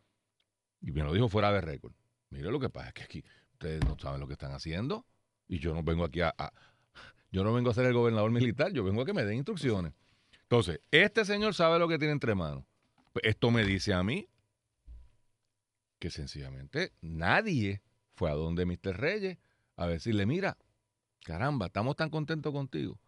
Y 0.82 0.92
me 0.92 1.04
lo 1.04 1.14
dijo 1.14 1.28
fuera 1.30 1.52
de 1.52 1.62
récord. 1.62 1.94
Mire 2.30 2.52
lo 2.52 2.60
que 2.60 2.70
pasa, 2.70 2.90
es 2.90 2.94
que 2.94 3.04
aquí 3.04 3.24
ustedes 3.54 3.84
no 3.86 3.98
saben 3.98 4.20
lo 4.20 4.28
que 4.28 4.34
están 4.34 4.52
haciendo. 4.52 5.06
Y 5.48 5.60
yo 5.60 5.74
no 5.74 5.84
vengo 5.84 6.04
aquí 6.04 6.22
a, 6.22 6.34
a- 6.38 6.52
yo 7.32 7.44
no 7.44 7.54
vengo 7.54 7.70
a 7.70 7.74
ser 7.74 7.86
el 7.86 7.94
gobernador 7.94 8.32
militar, 8.32 8.72
yo 8.72 8.84
vengo 8.84 9.02
a 9.02 9.06
que 9.06 9.14
me 9.14 9.24
den 9.24 9.38
instrucciones. 9.38 9.94
Entonces, 10.44 10.80
este 10.92 11.26
señor 11.26 11.54
sabe 11.54 11.78
lo 11.80 11.88
que 11.88 11.98
tiene 11.98 12.14
entre 12.14 12.36
manos. 12.36 12.64
Pues 13.14 13.26
esto 13.26 13.52
me 13.52 13.64
dice 13.66 13.94
a 13.94 14.04
mí 14.04 14.28
que 16.00 16.10
sencillamente 16.10 16.94
nadie 17.02 17.82
fue 18.16 18.30
a 18.30 18.34
donde 18.34 18.66
Mr. 18.66 18.98
Reyes 18.98 19.38
a 19.76 19.88
decirle, 19.88 20.26
mira, 20.26 20.58
caramba, 21.24 21.68
estamos 21.68 21.96
tan 21.96 22.10
contentos 22.10 22.54
contigo 22.54 23.00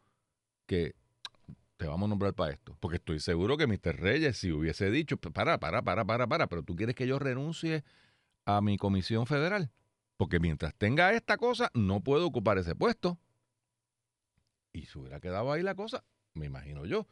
que 0.66 0.96
te 1.80 1.88
vamos 1.88 2.08
a 2.08 2.10
nombrar 2.10 2.34
para 2.34 2.52
esto. 2.52 2.76
Porque 2.82 2.98
estoy 2.98 3.22
seguro 3.22 3.56
que 3.56 3.66
Mr. 3.66 3.96
Reyes, 4.02 4.38
si 4.38 4.52
hubiese 4.52 4.92
dicho, 4.92 5.16
para, 5.16 5.58
para, 5.60 5.82
para, 5.82 6.04
para, 6.04 6.28
para, 6.28 6.48
pero 6.48 6.62
tú 6.62 6.76
quieres 6.76 6.94
que 6.94 7.08
yo 7.08 7.20
renuncie 7.20 7.86
a 8.46 8.60
mi 8.60 8.78
comisión 8.78 9.26
federal. 9.26 9.72
Porque 10.18 10.42
mientras 10.42 10.76
tenga 10.76 11.14
esta 11.14 11.38
cosa, 11.38 11.72
no 11.74 12.02
puedo 12.02 12.28
ocupar 12.28 12.58
ese 12.58 12.76
puesto. 12.76 13.18
Y 14.74 14.88
se 14.88 15.00
hubiera 15.00 15.22
quedado 15.22 15.54
ahí 15.54 15.64
la 15.64 15.74
cosa, 15.74 16.04
me 16.34 16.48
imagino 16.48 16.86
yo. 16.86 17.08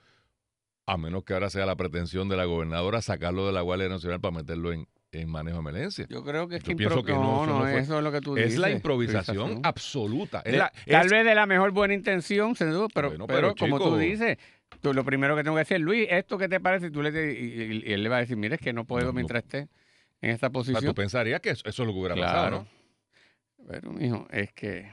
A 0.85 0.97
menos 0.97 1.23
que 1.23 1.33
ahora 1.33 1.49
sea 1.49 1.65
la 1.65 1.77
pretensión 1.77 2.27
de 2.27 2.35
la 2.35 2.43
gobernadora 2.43 3.01
sacarlo 3.01 3.47
de 3.47 3.53
la 3.53 3.61
Guardia 3.61 3.87
Nacional 3.87 4.19
para 4.19 4.35
meterlo 4.35 4.73
en, 4.73 4.89
en 5.11 5.29
manejo 5.29 5.55
de 5.57 5.69
emergencia. 5.69 6.05
Yo 6.09 6.23
creo 6.23 6.47
que 6.47 6.57
es 6.57 6.63
Yo 6.63 6.69
que, 6.69 6.75
pienso 6.75 7.03
que 7.03 7.13
no, 7.13 7.45
no, 7.45 7.59
no 7.59 7.67
eso 7.67 7.97
es 7.97 8.03
lo 8.03 8.11
que 8.11 8.19
tú 8.21 8.35
es 8.37 8.45
dices. 8.45 8.59
la 8.59 8.69
improvisación 8.71 9.61
absoluta. 9.63 10.41
Es 10.45 10.51
De- 10.53 10.57
la- 10.57 10.71
tal 10.89 11.05
es- 11.05 11.11
vez 11.11 11.25
de 11.25 11.35
la 11.35 11.45
mejor 11.45 11.71
buena 11.71 11.93
intención, 11.93 12.55
sin 12.55 12.71
duda, 12.71 12.87
pero, 12.93 13.09
Bueno, 13.09 13.27
pero, 13.27 13.39
pero, 13.53 13.55
como 13.55 13.79
tú 13.79 13.97
dices, 13.97 14.37
tú, 14.81 14.93
lo 14.93 15.03
primero 15.05 15.35
que 15.35 15.43
tengo 15.43 15.55
que 15.55 15.61
decir, 15.61 15.79
Luis, 15.79 16.07
¿esto 16.09 16.37
qué 16.37 16.49
te 16.49 16.59
parece? 16.59 16.87
Y, 16.87 16.91
tú 16.91 17.01
le, 17.01 17.09
y, 17.33 17.37
y- 17.37 17.89
y 17.89 17.93
él 17.93 18.03
le 18.03 18.09
va 18.09 18.17
a 18.17 18.19
decir, 18.19 18.35
mire, 18.37 18.55
es 18.55 18.61
que 18.61 18.73
no 18.73 18.85
puedo 18.85 19.07
No, 19.07 19.13
mientras 19.13 19.43
esté 19.43 19.69
en 20.21 20.31
esta 20.31 20.47
o 20.47 20.49
sea, 20.49 20.51
posición. 20.51 20.83
tú 20.85 20.93
pensarías 20.95 21.39
que 21.41 21.51
eso, 21.51 21.63
eso 21.65 21.83
es 21.83 21.87
lo 21.87 21.93
que 21.93 21.99
hubiera 21.99 22.15
pasado, 22.15 22.47
claro. 22.49 22.67
¿no? 23.59 23.65
Pero, 23.69 23.91
mijo, 23.93 24.27
es 24.31 24.51
que, 24.53 24.91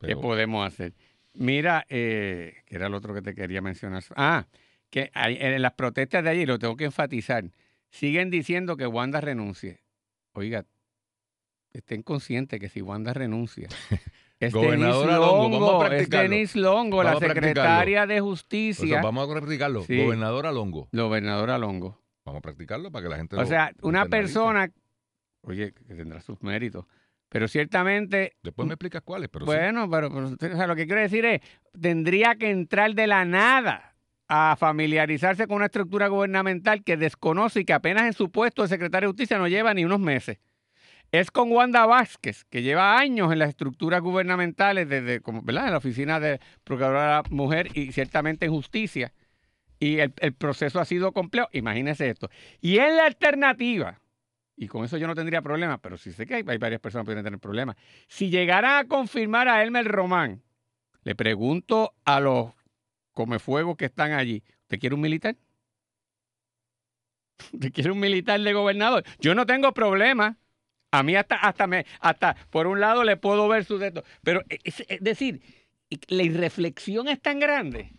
¿qué 0.00 0.16
podemos 0.16 0.66
hacer? 0.66 0.92
Mira, 1.34 1.84
eh, 1.88 2.54
que 2.64 2.76
era 2.76 2.86
el 2.86 2.94
otro 2.94 3.12
que 3.12 3.22
te 3.22 3.34
quería 3.34 3.60
mencionar. 3.60 4.02
Ah, 4.16 4.46
que 4.90 5.10
hay- 5.14 5.36
en 5.40 5.62
las 5.62 5.72
protestas 5.72 6.22
de 6.24 6.30
allí, 6.30 6.46
lo 6.46 6.58
tengo 6.58 6.76
que 6.76 6.84
enfatizar, 6.86 7.44
siguen 7.90 8.30
diciendo 8.30 8.76
que 8.76 8.86
Wanda 8.86 9.20
renuncie. 9.20 9.82
Oiga, 10.32 10.64
estén 11.72 12.02
conscientes 12.02 12.60
que 12.60 12.68
si 12.68 12.82
Wanda 12.82 13.12
renuncia, 13.12 13.68
es 14.40 14.52
Gobernadora 14.52 15.16
Longo, 15.16 15.60
vamos 15.60 15.84
a 15.90 15.96
es. 15.96 16.08
Denise 16.08 16.58
Longo, 16.58 16.98
Vamos 16.98 17.20
la 17.20 17.28
secretaria 17.28 18.06
de 18.06 18.20
Justicia, 18.20 19.00
vamos 19.02 19.28
a 19.28 19.32
practicarlo. 19.32 19.82
Sí. 19.84 20.02
Gobernadora 20.02 20.52
Longo. 20.52 20.88
gobernadora 20.92 21.58
Longo. 21.58 22.00
Vamos 22.24 22.40
a 22.40 22.42
practicarlo 22.42 22.90
para 22.90 23.04
que 23.04 23.08
la 23.08 23.16
gente 23.18 23.36
O 23.36 23.40
lo 23.40 23.46
sea, 23.46 23.72
una 23.82 24.06
persona, 24.06 24.70
oye, 25.42 25.72
que 25.72 25.94
tendrá 25.94 26.20
sus 26.20 26.42
méritos, 26.42 26.84
pero 27.28 27.46
ciertamente 27.48 28.36
Después 28.42 28.66
me 28.66 28.74
explicas 28.74 29.02
cuáles, 29.02 29.28
pero 29.28 29.46
sí. 29.46 29.52
Bueno, 29.52 29.88
pero, 29.88 30.10
pero, 30.10 30.54
o 30.54 30.56
sea, 30.56 30.66
lo 30.66 30.74
que 30.74 30.86
quiero 30.86 31.00
decir 31.00 31.24
es, 31.24 31.40
tendría 31.80 32.34
que 32.34 32.50
entrar 32.50 32.94
de 32.94 33.06
la 33.06 33.24
nada 33.24 33.95
a 34.28 34.56
familiarizarse 34.58 35.46
con 35.46 35.56
una 35.56 35.66
estructura 35.66 36.08
gubernamental 36.08 36.82
que 36.82 36.96
desconoce 36.96 37.60
y 37.60 37.64
que 37.64 37.72
apenas 37.72 38.06
en 38.06 38.12
su 38.12 38.30
puesto 38.30 38.62
de 38.62 38.68
secretario 38.68 39.08
de 39.08 39.12
justicia 39.12 39.38
no 39.38 39.48
lleva 39.48 39.74
ni 39.74 39.84
unos 39.84 40.00
meses. 40.00 40.38
Es 41.12 41.30
con 41.30 41.52
Wanda 41.52 41.86
Vázquez, 41.86 42.44
que 42.44 42.62
lleva 42.62 42.98
años 42.98 43.32
en 43.32 43.38
las 43.38 43.50
estructuras 43.50 44.00
gubernamentales, 44.00 44.88
desde, 44.88 45.20
como, 45.20 45.42
¿verdad? 45.42 45.66
En 45.66 45.72
la 45.72 45.78
oficina 45.78 46.18
de 46.18 46.40
Procuradora 46.64 47.22
Mujer 47.30 47.68
y 47.74 47.92
ciertamente 47.92 48.46
en 48.46 48.52
justicia. 48.52 49.12
Y 49.78 49.98
el, 49.98 50.12
proceso 50.36 50.80
ha 50.80 50.84
sido 50.84 51.12
complejo. 51.12 51.48
Imagínese 51.52 52.08
esto. 52.08 52.28
Y 52.60 52.78
en 52.78 52.96
la 52.96 53.06
alternativa, 53.06 54.00
y 54.56 54.66
con 54.66 54.84
eso 54.84 54.96
yo 54.96 55.06
no 55.06 55.14
tendría 55.14 55.42
problema, 55.42 55.78
pero 55.78 55.96
sí 55.96 56.12
sé 56.12 56.26
que 56.26 56.34
hay, 56.34 56.44
hay 56.46 56.58
varias 56.58 56.80
personas 56.80 57.04
que 57.04 57.12
pueden 57.12 57.24
tener 57.24 57.38
problemas. 57.38 57.76
Si 58.08 58.30
llegaran 58.30 58.84
a 58.84 58.88
confirmar 58.88 59.48
a 59.48 59.62
Elmer 59.62 59.86
Román, 59.86 60.42
le 61.04 61.14
pregunto 61.14 61.94
a 62.04 62.18
los 62.18 62.52
comefuegos 63.16 63.76
que 63.78 63.86
están 63.86 64.12
allí, 64.12 64.44
¿usted 64.64 64.78
quiere 64.78 64.94
un 64.94 65.00
militar? 65.00 65.34
¿Usted 67.52 67.72
quiere 67.72 67.90
un 67.90 67.98
militar 67.98 68.38
de 68.40 68.52
gobernador? 68.52 69.02
Yo 69.20 69.34
no 69.34 69.46
tengo 69.46 69.72
problema. 69.72 70.36
A 70.92 71.02
mí 71.02 71.16
hasta, 71.16 71.36
hasta 71.36 71.66
me, 71.66 71.84
hasta 72.00 72.36
por 72.50 72.66
un 72.66 72.78
lado 72.80 73.02
le 73.04 73.16
puedo 73.16 73.48
ver 73.48 73.64
su 73.64 73.78
dedo. 73.78 74.04
Pero 74.22 74.42
es, 74.48 74.84
es 74.88 75.00
decir, 75.00 75.40
la 76.08 76.22
irreflexión 76.22 77.08
es 77.08 77.20
tan 77.20 77.40
grande. 77.40 77.90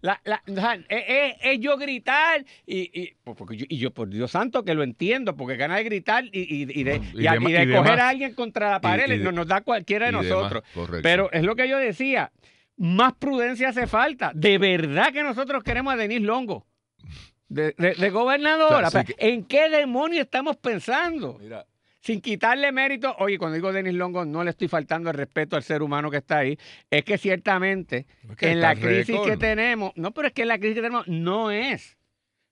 La, 0.00 0.20
la- 0.24 0.42
es, 0.88 1.04
es- 1.08 1.34
es 1.42 1.58
yo 1.60 1.76
gritar 1.76 2.44
y, 2.64 2.78
y, 3.00 3.16
pues, 3.24 3.36
porque 3.36 3.56
yo, 3.56 3.66
y 3.68 3.78
yo, 3.78 3.90
por 3.92 4.08
Dios 4.08 4.30
santo, 4.30 4.64
que 4.64 4.74
lo 4.74 4.84
entiendo, 4.84 5.34
porque 5.36 5.56
ganas 5.56 5.78
de 5.78 5.84
gritar 5.84 6.24
y, 6.26 6.30
y- 6.32 6.80
y 6.80 6.84
de, 6.84 7.00
de 7.00 7.24
y 7.64 7.66
coger 7.78 8.00
a 8.00 8.08
alguien 8.08 8.34
contra 8.34 8.70
la 8.70 8.80
pared, 8.80 9.04
de- 9.08 9.24
nos, 9.24 9.34
nos 9.34 9.48
da 9.48 9.60
cualquiera 9.62 10.06
de 10.06 10.12
demás, 10.12 10.30
nosotros. 10.30 10.62
Pero 11.02 11.32
es 11.32 11.42
lo 11.42 11.56
que 11.56 11.68
yo 11.68 11.78
decía, 11.78 12.30
más 12.78 13.12
prudencia 13.14 13.68
hace 13.68 13.86
falta. 13.86 14.32
De 14.34 14.56
verdad 14.58 15.12
que 15.12 15.22
nosotros 15.22 15.62
queremos 15.62 15.92
a 15.92 15.96
Denise 15.96 16.20
Longo. 16.20 16.66
De, 17.48 17.74
de- 17.78 17.94
de 17.94 18.10
gobernadora. 18.10 18.88
O 18.88 18.90
sea, 18.90 19.02
sí 19.04 19.14
Pero, 19.18 19.32
¿En 19.32 19.44
qué 19.44 19.68
demonio 19.70 20.22
estamos 20.22 20.56
pensando? 20.56 21.38
Mira, 21.40 21.64
Sin 22.00 22.20
quitarle 22.20 22.70
mérito. 22.72 23.14
Oye, 23.18 23.38
cuando 23.38 23.54
digo 23.56 23.72
Denis 23.72 23.94
Longo, 23.94 24.24
no 24.24 24.44
le 24.44 24.50
estoy 24.50 24.68
faltando 24.68 25.10
el 25.10 25.16
respeto 25.16 25.56
al 25.56 25.62
ser 25.62 25.82
humano 25.82 26.10
que 26.10 26.18
está 26.18 26.38
ahí. 26.38 26.58
Es 26.90 27.04
que 27.04 27.18
ciertamente 27.18 28.06
es 28.30 28.36
que 28.36 28.50
en 28.52 28.60
la 28.60 28.74
crisis 28.74 29.08
récord. 29.08 29.30
que 29.30 29.36
tenemos, 29.36 29.92
no, 29.96 30.12
pero 30.12 30.28
es 30.28 30.34
que 30.34 30.44
la 30.44 30.58
crisis 30.58 30.76
que 30.76 30.82
tenemos 30.82 31.08
no 31.08 31.50
es. 31.50 31.96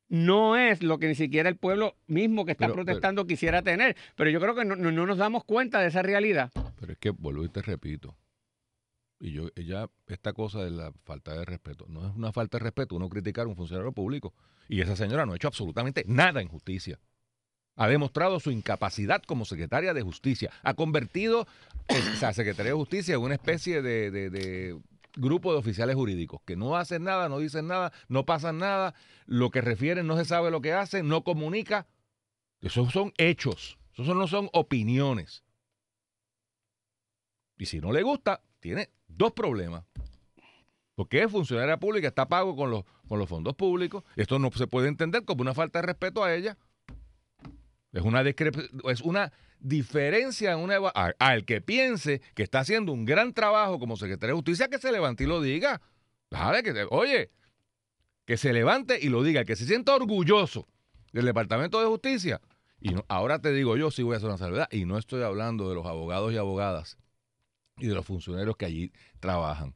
No 0.09 0.57
es 0.57 0.83
lo 0.83 0.99
que 0.99 1.09
ni 1.09 1.15
siquiera 1.15 1.49
el 1.49 1.57
pueblo 1.57 1.97
mismo 2.07 2.45
que 2.45 2.53
está 2.53 2.67
Pero- 2.67 2.75
pero- 2.75 2.85
protestando 2.87 3.27
quisiera 3.27 3.63
tener. 3.63 3.97
Pero 4.15 4.31
yo 4.31 4.41
creo 4.41 4.55
que 4.55 4.65
no, 4.65 4.77
no- 4.77 4.93
no 4.93 5.05
nos 5.07 5.19
damos 5.19 5.45
cuenta 5.45 5.81
de 5.81 5.89
esa 5.89 6.03
realidad. 6.03 6.51
Pero 6.81 6.93
es 6.93 6.99
que 6.99 7.11
vuelvo 7.11 7.45
y 7.45 7.49
te 7.49 7.61
repito. 7.63 8.17
Y 9.19 9.33
yo, 9.33 9.49
ya 9.55 9.89
esta 10.09 10.33
cosa 10.35 10.63
de 10.63 10.71
la 10.71 10.93
falta 11.05 11.33
de 11.35 11.45
respeto, 11.45 11.87
no 11.89 12.07
es 12.07 12.15
una 12.15 12.33
falta 12.33 12.59
de 12.59 12.65
respeto 12.65 12.97
uno 12.97 13.09
criticar 13.09 13.47
a 13.47 13.49
un 13.49 13.57
funcionario 13.57 13.93
público. 13.93 14.35
Y 14.69 14.81
esa 14.83 14.95
señora 14.95 15.25
no 15.25 15.33
ha 15.33 15.37
hecho 15.37 15.49
absolutamente 15.49 16.05
nada 16.07 16.43
en 16.43 16.49
justicia. 16.49 16.99
Ha 17.77 17.89
demostrado 17.89 18.41
su 18.41 18.51
incapacidad 18.51 19.23
como 19.23 19.45
secretaria 19.45 19.95
de 19.95 20.03
justicia. 20.03 20.51
Ha 20.63 20.75
convertido 20.75 21.47
esa 21.89 22.33
secretaria 22.33 22.73
de 22.73 22.79
justicia 22.79 23.15
en 23.15 23.21
una 23.21 23.35
especie 23.35 23.81
de, 23.83 24.11
de- 24.11 24.31
de 24.31 24.79
grupo 25.19 25.53
de 25.53 25.59
oficiales 25.59 25.97
jurídicos 25.97 26.43
que 26.45 26.57
no 26.57 26.77
hacen 26.77 27.05
nada, 27.05 27.29
no 27.31 27.39
dicen 27.39 27.67
nada, 27.69 27.93
no 28.09 28.27
pasan 28.27 28.59
nada, 28.59 28.95
lo 29.25 29.51
que 29.51 29.63
refieren 29.63 30.07
no 30.07 30.17
se 30.19 30.27
sabe 30.27 30.51
lo 30.51 30.61
que 30.61 30.75
hacen, 30.75 31.09
no 31.09 31.25
comunica. 31.25 31.87
Esos 32.61 32.93
son 32.93 33.13
hechos, 33.17 33.79
esos 33.95 34.15
no 34.15 34.27
son 34.27 34.51
opiniones. 34.53 35.43
Y 37.59 37.67
si 37.67 37.81
no 37.81 37.93
le 37.93 38.03
gusta, 38.03 38.43
tiene 38.61 38.91
dos 39.09 39.33
problemas. 39.33 39.85
Porque 40.95 41.23
es 41.23 41.31
funcionaria 41.31 41.77
pública, 41.79 42.09
está 42.09 42.27
pago 42.27 42.57
con 42.57 42.71
los, 42.71 42.85
con 43.07 43.19
los 43.19 43.29
fondos 43.29 43.55
públicos. 43.55 44.03
Esto 44.17 44.39
no 44.39 44.51
se 44.53 44.67
puede 44.67 44.89
entender 44.89 45.25
como 45.25 45.43
una 45.43 45.53
falta 45.53 45.81
de 45.81 45.87
respeto 45.87 46.25
a 46.25 46.35
ella. 46.35 46.57
Es 47.93 48.03
una, 48.03 48.23
es 48.23 49.01
una 49.03 49.33
diferencia 49.59 50.53
en 50.53 50.59
una 50.59 50.77
al 51.19 51.45
que 51.45 51.61
piense 51.61 52.21
que 52.35 52.43
está 52.43 52.61
haciendo 52.61 52.93
un 52.93 53.05
gran 53.05 53.33
trabajo 53.33 53.79
como 53.79 53.97
secretario 53.97 54.35
de 54.35 54.39
justicia, 54.39 54.69
que 54.69 54.79
se 54.79 54.91
levante 54.91 55.25
y 55.25 55.27
lo 55.27 55.41
diga. 55.41 55.83
Dale, 56.31 56.63
que 56.63 56.87
oye, 56.91 57.31
que 58.25 58.37
se 58.37 58.53
levante 58.53 58.99
y 59.01 59.09
lo 59.09 59.23
diga, 59.23 59.45
que 59.45 59.57
se 59.57 59.67
sienta 59.67 59.95
orgulloso 59.95 60.67
del 61.13 61.27
Departamento 61.27 61.81
de 61.81 61.87
Justicia. 61.87 62.41
Y 62.81 62.95
ahora 63.09 63.39
te 63.41 63.53
digo 63.53 63.77
yo, 63.77 63.91
sí 63.91 64.03
voy 64.03 64.15
a 64.15 64.17
hacer 64.17 64.29
una 64.29 64.39
salvedad, 64.39 64.69
y 64.71 64.85
no 64.85 64.99
estoy 64.99 65.23
hablando 65.23 65.69
de 65.69 65.75
los 65.75 65.87
abogados 65.87 66.33
y 66.33 66.37
abogadas 66.37 66.99
y 67.79 67.87
de 67.87 67.95
los 67.95 68.07
funcionarios 68.07 68.57
que 68.57 68.67
allí 68.67 68.93
trabajan, 69.21 69.75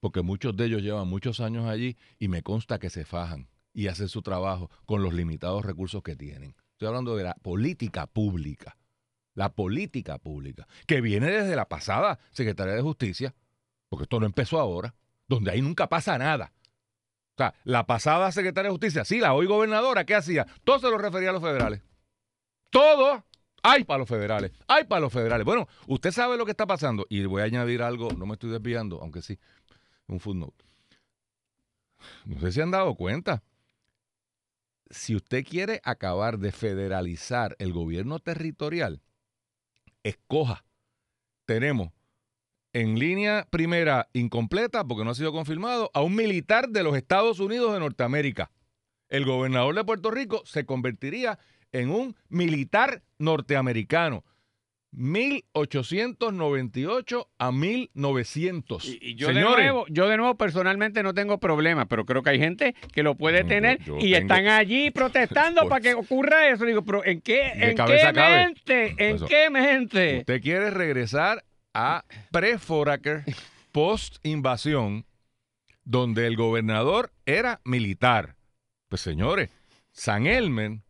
porque 0.00 0.22
muchos 0.22 0.56
de 0.56 0.66
ellos 0.66 0.82
llevan 0.82 1.08
muchos 1.08 1.40
años 1.40 1.66
allí 1.66 1.96
y 2.18 2.28
me 2.28 2.42
consta 2.42 2.78
que 2.78 2.90
se 2.90 3.04
fajan 3.04 3.48
y 3.72 3.88
hacen 3.88 4.08
su 4.08 4.22
trabajo 4.22 4.70
con 4.84 5.02
los 5.02 5.14
limitados 5.14 5.64
recursos 5.64 6.02
que 6.02 6.16
tienen. 6.16 6.54
Estoy 6.72 6.88
hablando 6.88 7.16
de 7.16 7.24
la 7.24 7.34
política 7.34 8.06
pública, 8.06 8.76
la 9.34 9.54
política 9.54 10.18
pública, 10.18 10.66
que 10.86 11.00
viene 11.00 11.30
desde 11.30 11.56
la 11.56 11.68
pasada 11.68 12.18
Secretaría 12.30 12.74
de 12.74 12.82
Justicia, 12.82 13.34
porque 13.88 14.04
esto 14.04 14.20
no 14.20 14.26
empezó 14.26 14.60
ahora, 14.60 14.94
donde 15.26 15.50
ahí 15.50 15.62
nunca 15.62 15.88
pasa 15.88 16.18
nada. 16.18 16.52
O 17.34 17.38
sea, 17.38 17.54
la 17.64 17.86
pasada 17.86 18.30
Secretaria 18.30 18.68
de 18.68 18.74
Justicia, 18.74 19.04
sí, 19.04 19.18
la 19.18 19.34
hoy 19.34 19.46
gobernadora, 19.46 20.04
¿qué 20.04 20.14
hacía? 20.14 20.46
Todo 20.62 20.78
se 20.78 20.90
lo 20.90 20.98
refería 20.98 21.30
a 21.30 21.32
los 21.32 21.42
federales. 21.42 21.82
Todo 22.70 23.24
hay 23.64 23.82
para 23.84 23.98
los 23.98 24.08
federales, 24.08 24.52
hay 24.68 24.84
para 24.84 25.00
los 25.00 25.12
federales. 25.12 25.46
Bueno, 25.46 25.66
usted 25.86 26.12
sabe 26.12 26.36
lo 26.36 26.44
que 26.44 26.50
está 26.50 26.66
pasando 26.66 27.06
y 27.08 27.24
voy 27.24 27.40
a 27.40 27.46
añadir 27.46 27.82
algo, 27.82 28.10
no 28.10 28.26
me 28.26 28.34
estoy 28.34 28.50
desviando, 28.50 29.00
aunque 29.00 29.22
sí, 29.22 29.38
un 30.06 30.20
footnote. 30.20 30.64
No 32.26 32.38
sé 32.40 32.52
si 32.52 32.60
han 32.60 32.70
dado 32.70 32.94
cuenta. 32.94 33.42
Si 34.90 35.16
usted 35.16 35.44
quiere 35.44 35.80
acabar 35.82 36.38
de 36.38 36.52
federalizar 36.52 37.56
el 37.58 37.72
gobierno 37.72 38.18
territorial, 38.18 39.00
escoja. 40.02 40.66
Tenemos 41.46 41.90
en 42.74 42.98
línea 42.98 43.46
primera 43.48 44.10
incompleta, 44.12 44.84
porque 44.84 45.04
no 45.04 45.10
ha 45.10 45.14
sido 45.14 45.32
confirmado, 45.32 45.90
a 45.94 46.02
un 46.02 46.14
militar 46.14 46.68
de 46.68 46.82
los 46.82 46.96
Estados 46.96 47.40
Unidos 47.40 47.72
de 47.72 47.80
Norteamérica. 47.80 48.50
El 49.08 49.24
gobernador 49.24 49.74
de 49.74 49.84
Puerto 49.84 50.10
Rico 50.10 50.42
se 50.44 50.66
convertiría 50.66 51.38
en 51.74 51.90
un 51.90 52.16
militar 52.30 53.02
norteamericano. 53.18 54.24
1898 55.92 57.28
a 57.38 57.50
1900. 57.52 58.84
Y, 58.84 58.98
y 59.00 59.14
yo, 59.16 59.26
de 59.28 59.40
nuevo, 59.40 59.86
yo 59.88 60.08
de 60.08 60.16
nuevo 60.16 60.36
personalmente 60.36 61.02
no 61.02 61.12
tengo 61.14 61.38
problema, 61.38 61.86
pero 61.86 62.04
creo 62.06 62.22
que 62.22 62.30
hay 62.30 62.38
gente 62.38 62.76
que 62.92 63.02
lo 63.02 63.16
puede 63.16 63.42
tener 63.42 63.78
yo- 63.80 63.98
yo 63.98 64.06
y 64.06 64.12
tengo- 64.12 64.16
están 64.34 64.46
allí 64.46 64.90
protestando 64.94 65.68
para 65.68 65.80
que 65.80 65.94
ocurra 65.94 66.48
eso. 66.48 66.64
Digo, 66.64 66.84
pero 66.84 67.04
¿en 67.04 67.20
qué, 67.20 67.52
¿De 67.56 67.70
en 67.70 67.76
qué 67.76 67.98
cabe? 68.14 68.44
mente? 68.44 68.94
¿En 68.98 69.16
Eso. 69.16 69.26
qué 69.26 69.50
mente? 69.50 70.18
usted 70.18 70.40
quiere 70.40 70.70
regresar 70.70 71.44
a 71.74 72.04
pre-Foraker, 72.30 73.24
post-invasión, 73.72 75.04
donde 75.82 76.28
el 76.28 76.36
gobernador 76.36 77.10
era 77.26 77.60
militar. 77.64 78.36
Pues 78.88 79.00
señores, 79.00 79.50
San 79.90 80.28
Elmen 80.28 80.83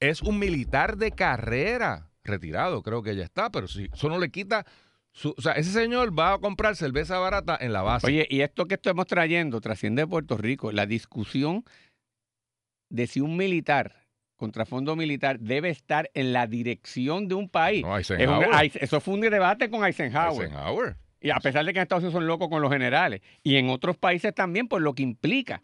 es 0.00 0.22
un 0.22 0.38
militar 0.38 0.96
de 0.96 1.10
carrera, 1.12 2.10
retirado, 2.24 2.82
creo 2.82 3.02
que 3.02 3.16
ya 3.16 3.24
está, 3.24 3.50
pero 3.50 3.68
si 3.68 3.88
eso 3.92 4.08
no 4.08 4.18
le 4.18 4.30
quita. 4.30 4.64
Su, 5.12 5.34
o 5.36 5.40
sea, 5.40 5.52
ese 5.54 5.72
señor 5.72 6.16
va 6.16 6.34
a 6.34 6.38
comprar 6.38 6.76
cerveza 6.76 7.18
barata 7.18 7.56
en 7.60 7.72
la 7.72 7.82
base. 7.82 8.06
Oye, 8.06 8.26
y 8.30 8.42
esto 8.42 8.66
que 8.66 8.74
estamos 8.74 9.06
trayendo 9.06 9.60
trasciende 9.60 10.02
de 10.02 10.06
Puerto 10.06 10.36
Rico, 10.36 10.70
la 10.70 10.86
discusión 10.86 11.64
de 12.90 13.06
si 13.06 13.20
un 13.20 13.36
militar, 13.36 14.06
contrafondo 14.36 14.94
militar, 14.94 15.40
debe 15.40 15.70
estar 15.70 16.10
en 16.14 16.32
la 16.32 16.46
dirección 16.46 17.26
de 17.26 17.34
un 17.34 17.48
país. 17.48 17.82
No, 17.82 17.98
Es 17.98 18.08
un- 18.10 18.80
eso 18.80 19.00
fue 19.00 19.14
un 19.14 19.20
debate 19.20 19.68
con 19.70 19.84
Eisenhower. 19.84 20.44
Eisenhower. 20.44 20.96
Y 21.20 21.30
a 21.30 21.40
pesar 21.40 21.64
de 21.64 21.72
que 21.72 21.80
en 21.80 21.82
Estados 21.82 22.04
Unidos 22.04 22.20
son 22.20 22.28
locos 22.28 22.48
con 22.48 22.62
los 22.62 22.70
generales. 22.70 23.20
Y 23.42 23.56
en 23.56 23.70
otros 23.70 23.96
países 23.96 24.32
también, 24.34 24.68
por 24.68 24.80
lo 24.82 24.94
que 24.94 25.02
implica. 25.02 25.62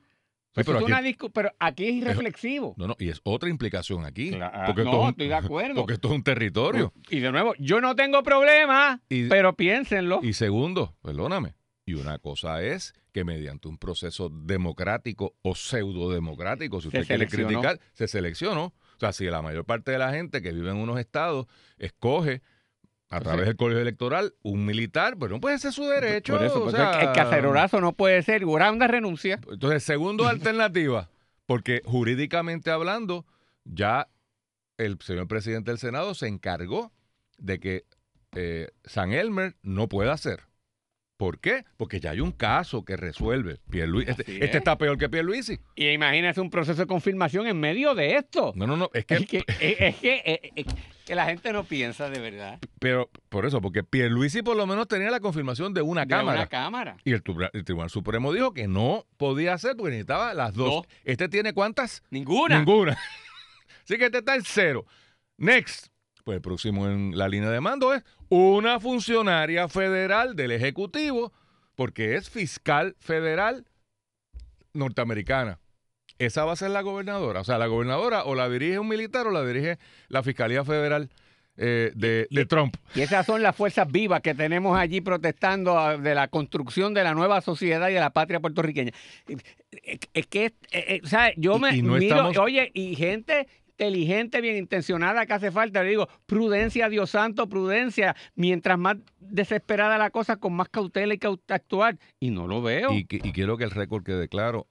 Pues 0.54 0.66
pero 0.66 0.78
aquí- 0.78 0.86
una 0.86 1.02
discu- 1.02 1.30
pero 1.34 1.52
aquí 1.58 1.84
es 1.88 1.94
irreflexivo. 1.96 2.74
No, 2.78 2.86
no, 2.86 2.96
y 2.98 3.08
es 3.08 3.20
otra 3.24 3.50
implicación 3.50 4.04
aquí. 4.04 4.30
Claro, 4.30 4.62
porque, 4.66 4.84
no, 4.84 5.02
es 5.04 5.10
estoy 5.10 5.28
de 5.28 5.34
acuerdo. 5.34 5.74
porque 5.74 5.94
esto 5.94 6.08
es 6.08 6.14
un 6.14 6.22
territorio. 6.22 6.92
Y 7.10 7.18
de 7.20 7.32
nuevo, 7.32 7.54
yo 7.58 7.80
no 7.80 7.96
tengo 7.96 8.22
problema, 8.22 9.02
Y- 9.08 9.28
pero 9.28 9.54
piénsenlo. 9.56 10.20
Y 10.22 10.32
segundo, 10.34 10.96
perdóname, 11.02 11.54
y 11.84 11.94
una 11.94 12.18
cosa 12.18 12.62
es 12.62 12.94
que 13.12 13.24
mediante 13.24 13.68
un 13.68 13.78
proceso 13.78 14.28
democrático 14.28 15.34
o 15.42 15.54
pseudo-democrático, 15.54 16.80
si 16.80 16.82
Se 16.90 16.98
usted 16.98 17.06
quiere 17.06 17.28
seleccionó. 17.28 17.48
criticar, 17.60 17.80
se 17.92 18.08
seleccionó. 18.08 18.64
O 18.66 19.00
sea, 19.00 19.12
si 19.12 19.24
la 19.26 19.42
mayor 19.42 19.64
parte 19.64 19.90
de 19.90 19.98
la 19.98 20.12
gente 20.12 20.40
que 20.40 20.52
vive 20.52 20.70
en 20.70 20.76
unos 20.76 20.98
estados 21.00 21.46
escoge 21.78 22.42
a 23.14 23.20
través 23.20 23.46
del 23.46 23.56
colegio 23.56 23.80
electoral 23.80 24.34
un 24.42 24.66
militar, 24.66 25.16
pues 25.16 25.30
no 25.30 25.40
puede 25.40 25.58
ser 25.58 25.72
su 25.72 25.84
derecho. 25.84 26.34
Por 26.34 26.44
eso, 26.44 26.58
o 26.58 26.64
porque 26.64 26.76
sea, 26.76 27.00
el 27.00 27.12
cacerolazo 27.12 27.80
no 27.80 27.92
puede 27.92 28.22
ser. 28.22 28.44
Uranda 28.44 28.88
renuncia. 28.88 29.38
Entonces, 29.48 29.84
segunda 29.84 30.28
alternativa, 30.30 31.08
porque 31.46 31.80
jurídicamente 31.84 32.70
hablando, 32.70 33.24
ya 33.64 34.08
el 34.78 34.98
señor 35.00 35.28
presidente 35.28 35.70
del 35.70 35.78
Senado 35.78 36.14
se 36.14 36.26
encargó 36.26 36.92
de 37.38 37.60
que 37.60 37.84
eh, 38.34 38.68
San 38.84 39.12
Elmer 39.12 39.54
no 39.62 39.88
pueda 39.88 40.12
hacer. 40.12 40.40
¿Por 41.16 41.38
qué? 41.38 41.64
Porque 41.76 42.00
ya 42.00 42.10
hay 42.10 42.20
un 42.20 42.32
caso 42.32 42.84
que 42.84 42.96
resuelve. 42.96 43.60
Pierluisi, 43.70 44.10
este, 44.10 44.22
es. 44.22 44.42
este 44.42 44.58
está 44.58 44.76
peor 44.76 44.98
que 44.98 45.08
Pierluisi. 45.08 45.60
Y 45.76 45.88
imagínese 45.90 46.40
un 46.40 46.50
proceso 46.50 46.82
de 46.82 46.88
confirmación 46.88 47.46
en 47.46 47.60
medio 47.60 47.94
de 47.94 48.16
esto. 48.16 48.52
No, 48.56 48.66
no, 48.66 48.76
no, 48.76 48.90
es 48.92 49.06
que, 49.06 49.14
Es 49.14 49.26
que, 49.26 49.38
es, 49.38 49.76
es 49.78 49.96
que, 49.96 50.14
eh, 50.24 50.52
eh, 50.56 50.64
que 51.04 51.14
la 51.14 51.26
gente 51.26 51.52
no 51.52 51.64
piensa 51.64 52.08
de 52.08 52.18
verdad. 52.20 52.58
pero 52.78 53.10
por 53.28 53.44
eso, 53.46 53.60
porque 53.60 53.82
Pierluisi 53.84 54.42
por 54.42 54.56
lo 54.56 54.66
menos 54.66 54.88
tenía 54.88 55.10
la 55.10 55.20
confirmación 55.20 55.74
de 55.74 55.82
una 55.82 56.02
De 56.02 56.08
cámara. 56.08 56.38
una 56.40 56.46
cámara. 56.48 56.96
Y 57.04 57.12
el, 57.12 57.22
Tribunal- 57.22 57.50
el 57.52 57.64
Tribunal 57.64 57.90
Supremo 57.90 58.32
dijo 58.32 58.52
que 58.54 58.66
no 58.68 59.06
podía 59.16 59.54
hacer 59.54 59.76
porque 59.76 59.90
necesitaba 59.90 60.32
las 60.34 60.54
dos. 60.54 60.70
Dos. 60.70 60.86
Este 61.04 61.28
tiene 61.28 61.52
cuántas? 61.52 62.02
Ninguna. 62.10 62.58
Ninguna. 62.58 62.98
Así 63.84 63.98
que 63.98 64.06
este 64.06 64.18
está 64.18 64.34
en 64.34 64.42
cero. 64.44 64.86
Next. 65.36 65.88
Pues 66.24 66.36
el 66.36 66.40
próximo 66.42 66.88
en 66.88 67.18
la 67.18 67.28
línea 67.28 67.50
de 67.50 67.60
mando 67.60 67.92
es 67.92 68.02
una 68.30 68.80
funcionaria 68.80 69.68
federal 69.68 70.34
del 70.34 70.52
Ejecutivo, 70.52 71.34
porque 71.74 72.16
es 72.16 72.30
fiscal 72.30 72.96
federal 72.98 73.66
norteamericana. 74.72 75.58
Esa 76.18 76.44
va 76.44 76.52
a 76.52 76.56
ser 76.56 76.70
la 76.70 76.82
gobernadora. 76.82 77.40
O 77.40 77.44
sea, 77.44 77.58
la 77.58 77.66
gobernadora 77.66 78.24
o 78.24 78.34
la 78.34 78.48
dirige 78.48 78.78
un 78.78 78.88
militar 78.88 79.26
o 79.26 79.30
la 79.30 79.44
dirige 79.44 79.78
la 80.08 80.22
Fiscalía 80.22 80.64
Federal 80.64 81.10
eh, 81.56 81.92
de, 81.94 82.26
de 82.30 82.46
Trump. 82.46 82.76
Y 82.94 83.00
esas 83.02 83.24
son 83.26 83.42
las 83.42 83.54
fuerzas 83.54 83.90
vivas 83.90 84.20
que 84.22 84.34
tenemos 84.34 84.76
allí 84.78 85.00
protestando 85.00 85.78
a- 85.78 85.96
de 85.96 86.14
la 86.14 86.26
construcción 86.28 86.94
de 86.94 87.04
la 87.04 87.14
nueva 87.14 87.40
sociedad 87.40 87.88
y 87.90 87.94
de 87.94 88.00
la 88.00 88.10
patria 88.10 88.40
puertorriqueña. 88.40 88.92
Es 89.28 89.98
es 90.12 90.26
que, 90.26 90.46
eh, 90.46 90.52
eh, 90.72 91.00
¿sabes? 91.04 91.34
Yo 91.36 91.56
Y- 91.56 91.60
me 91.60 91.76
y 91.76 91.82
no 91.82 91.94
miro, 91.94 92.16
estamos- 92.16 92.38
oye, 92.38 92.70
y 92.74 92.94
gente 92.96 93.46
inteligente, 93.76 94.40
bien 94.40 94.56
intencionada 94.56 95.26
que 95.26 95.32
hace 95.32 95.50
falta, 95.50 95.82
le 95.82 95.90
digo, 95.90 96.08
prudencia, 96.26 96.88
Dios 96.88 97.10
santo, 97.10 97.48
prudencia. 97.48 98.14
Mientras 98.36 98.78
más 98.78 98.96
desesperada 99.18 99.98
la 99.98 100.10
cosa, 100.10 100.36
con 100.36 100.52
más 100.52 100.68
cautela 100.68 101.12
hay 101.12 101.18
que 101.18 101.26
actuar. 101.48 101.98
Y 102.20 102.30
no 102.30 102.46
lo 102.46 102.62
veo. 102.62 102.92
Y, 102.92 102.98
y 103.10 103.32
quiero 103.32 103.56
que 103.56 103.64
el 103.64 103.72
récord 103.72 104.04
quede 104.04 104.28
claro. 104.28 104.68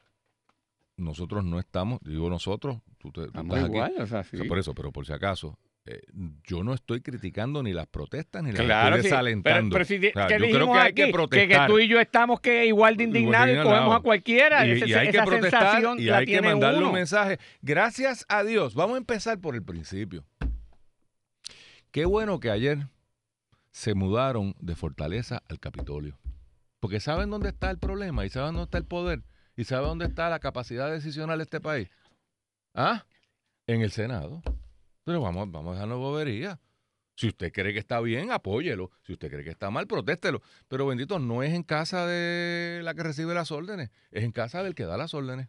Nosotros 0.98 1.44
no 1.44 1.60
estamos, 1.60 2.00
digo 2.04 2.30
nosotros, 2.30 2.78
tú, 3.00 3.12
te- 3.12 3.22
tú 3.22 3.26
Estamos 3.28 3.56
estás 3.58 3.64
aquí. 3.70 3.74
igual, 3.78 3.92
o 4.00 4.08
sea, 4.08 4.20
O 4.20 4.24
sea, 4.24 4.40
sí. 4.42 4.48
por 4.48 4.60
eso, 4.60 4.74
pero 4.76 4.92
por 4.92 5.06
si 5.08 5.14
acaso, 5.14 5.58
eh, 5.86 6.00
yo 6.44 6.64
no 6.64 6.74
estoy 6.74 7.02
criticando 7.02 7.62
ni 7.64 7.74
las 7.74 7.88
protestas 7.88 8.44
ni 8.44 8.52
las 8.52 8.62
Claro, 8.62 8.96
estoy 8.96 9.02
sí. 9.02 9.10
Pero, 9.10 9.16
desalentando. 9.16 9.74
pero 9.74 9.86
si 9.86 9.98
di- 9.98 10.08
O 10.10 10.12
sea, 10.14 10.28
¿qué 10.28 10.34
yo 10.40 10.46
creo 10.56 10.72
que 10.72 10.80
hay 10.80 10.86
aquí? 10.86 10.94
que 10.94 11.06
que, 11.08 11.12
protestar. 11.12 11.68
tú 11.70 11.80
y 11.80 11.88
yo 11.88 12.00
estamos 12.00 12.40
que 12.42 12.66
igual 12.68 12.96
de 12.96 13.04
Igual 13.04 13.14
de 13.14 13.20
indignados 13.20 13.56
y 13.56 13.64
cogemos 13.68 13.96
a 13.96 14.00
cualquiera. 14.02 14.68
y, 14.68 14.72
Ese- 14.72 14.88
y 14.88 14.94
hay 14.94 15.10
que 15.10 15.18
esa 15.18 15.26
protestar 15.26 15.62
sensación 15.64 16.00
y 16.00 16.04
la 16.04 16.18
hay 16.20 16.26
que 16.28 16.42
mandarle 16.42 16.78
uno. 16.78 16.88
un 16.90 16.94
mensaje. 16.94 17.40
Gracias 17.62 18.26
a 18.30 18.44
Dios. 18.44 18.76
Vamos 18.76 18.94
a 18.96 18.98
empezar 19.00 19.40
por 19.42 19.56
el 19.56 19.64
principio. 19.64 20.24
Qué 21.92 22.06
bueno 22.06 22.40
que 22.40 22.50
ayer 22.52 22.88
se 23.72 23.94
mudaron 23.96 24.56
de 24.60 24.76
Fortaleza 24.76 25.42
al 25.50 25.60
Capitolio. 25.60 26.18
Porque 26.80 27.00
saben 27.00 27.30
dónde 27.30 27.50
está 27.50 27.72
el 27.72 27.80
problema 27.80 28.26
y 28.26 28.30
saben 28.30 28.54
dónde 28.54 28.66
está 28.66 28.78
el 28.78 28.86
poder 28.86 29.24
y 29.56 29.64
saben 29.64 29.90
dónde 29.90 30.06
está 30.06 30.30
la 30.30 30.40
capacidad 30.40 30.92
decisional 30.92 31.38
de 31.38 31.44
este 31.44 31.62
país. 31.62 31.90
¿Ah? 32.74 33.06
En 33.68 33.82
el 33.82 33.92
Senado. 33.92 34.42
Pero 35.04 35.22
vamos, 35.22 35.52
vamos 35.52 35.72
a 35.72 35.74
dejarnos 35.76 36.00
bobería. 36.00 36.60
Si 37.16 37.28
usted 37.28 37.52
cree 37.52 37.74
que 37.74 37.80
está 37.80 38.00
bien, 38.02 38.32
apóyelo. 38.32 38.90
Si 39.04 39.14
usted 39.14 39.30
cree 39.30 39.44
que 39.44 39.52
está 39.52 39.70
mal, 39.70 39.86
protéstelo. 39.86 40.42
Pero 40.68 40.88
bendito, 40.88 41.20
no 41.20 41.44
es 41.44 41.54
en 41.54 41.64
casa 41.64 42.08
de 42.08 42.82
la 42.84 42.96
que 42.96 43.04
recibe 43.04 43.34
las 43.34 43.52
órdenes, 43.52 43.92
es 44.12 44.24
en 44.24 44.32
casa 44.32 44.64
del 44.64 44.74
que 44.74 44.86
da 44.86 44.98
las 44.98 45.14
órdenes. 45.14 45.48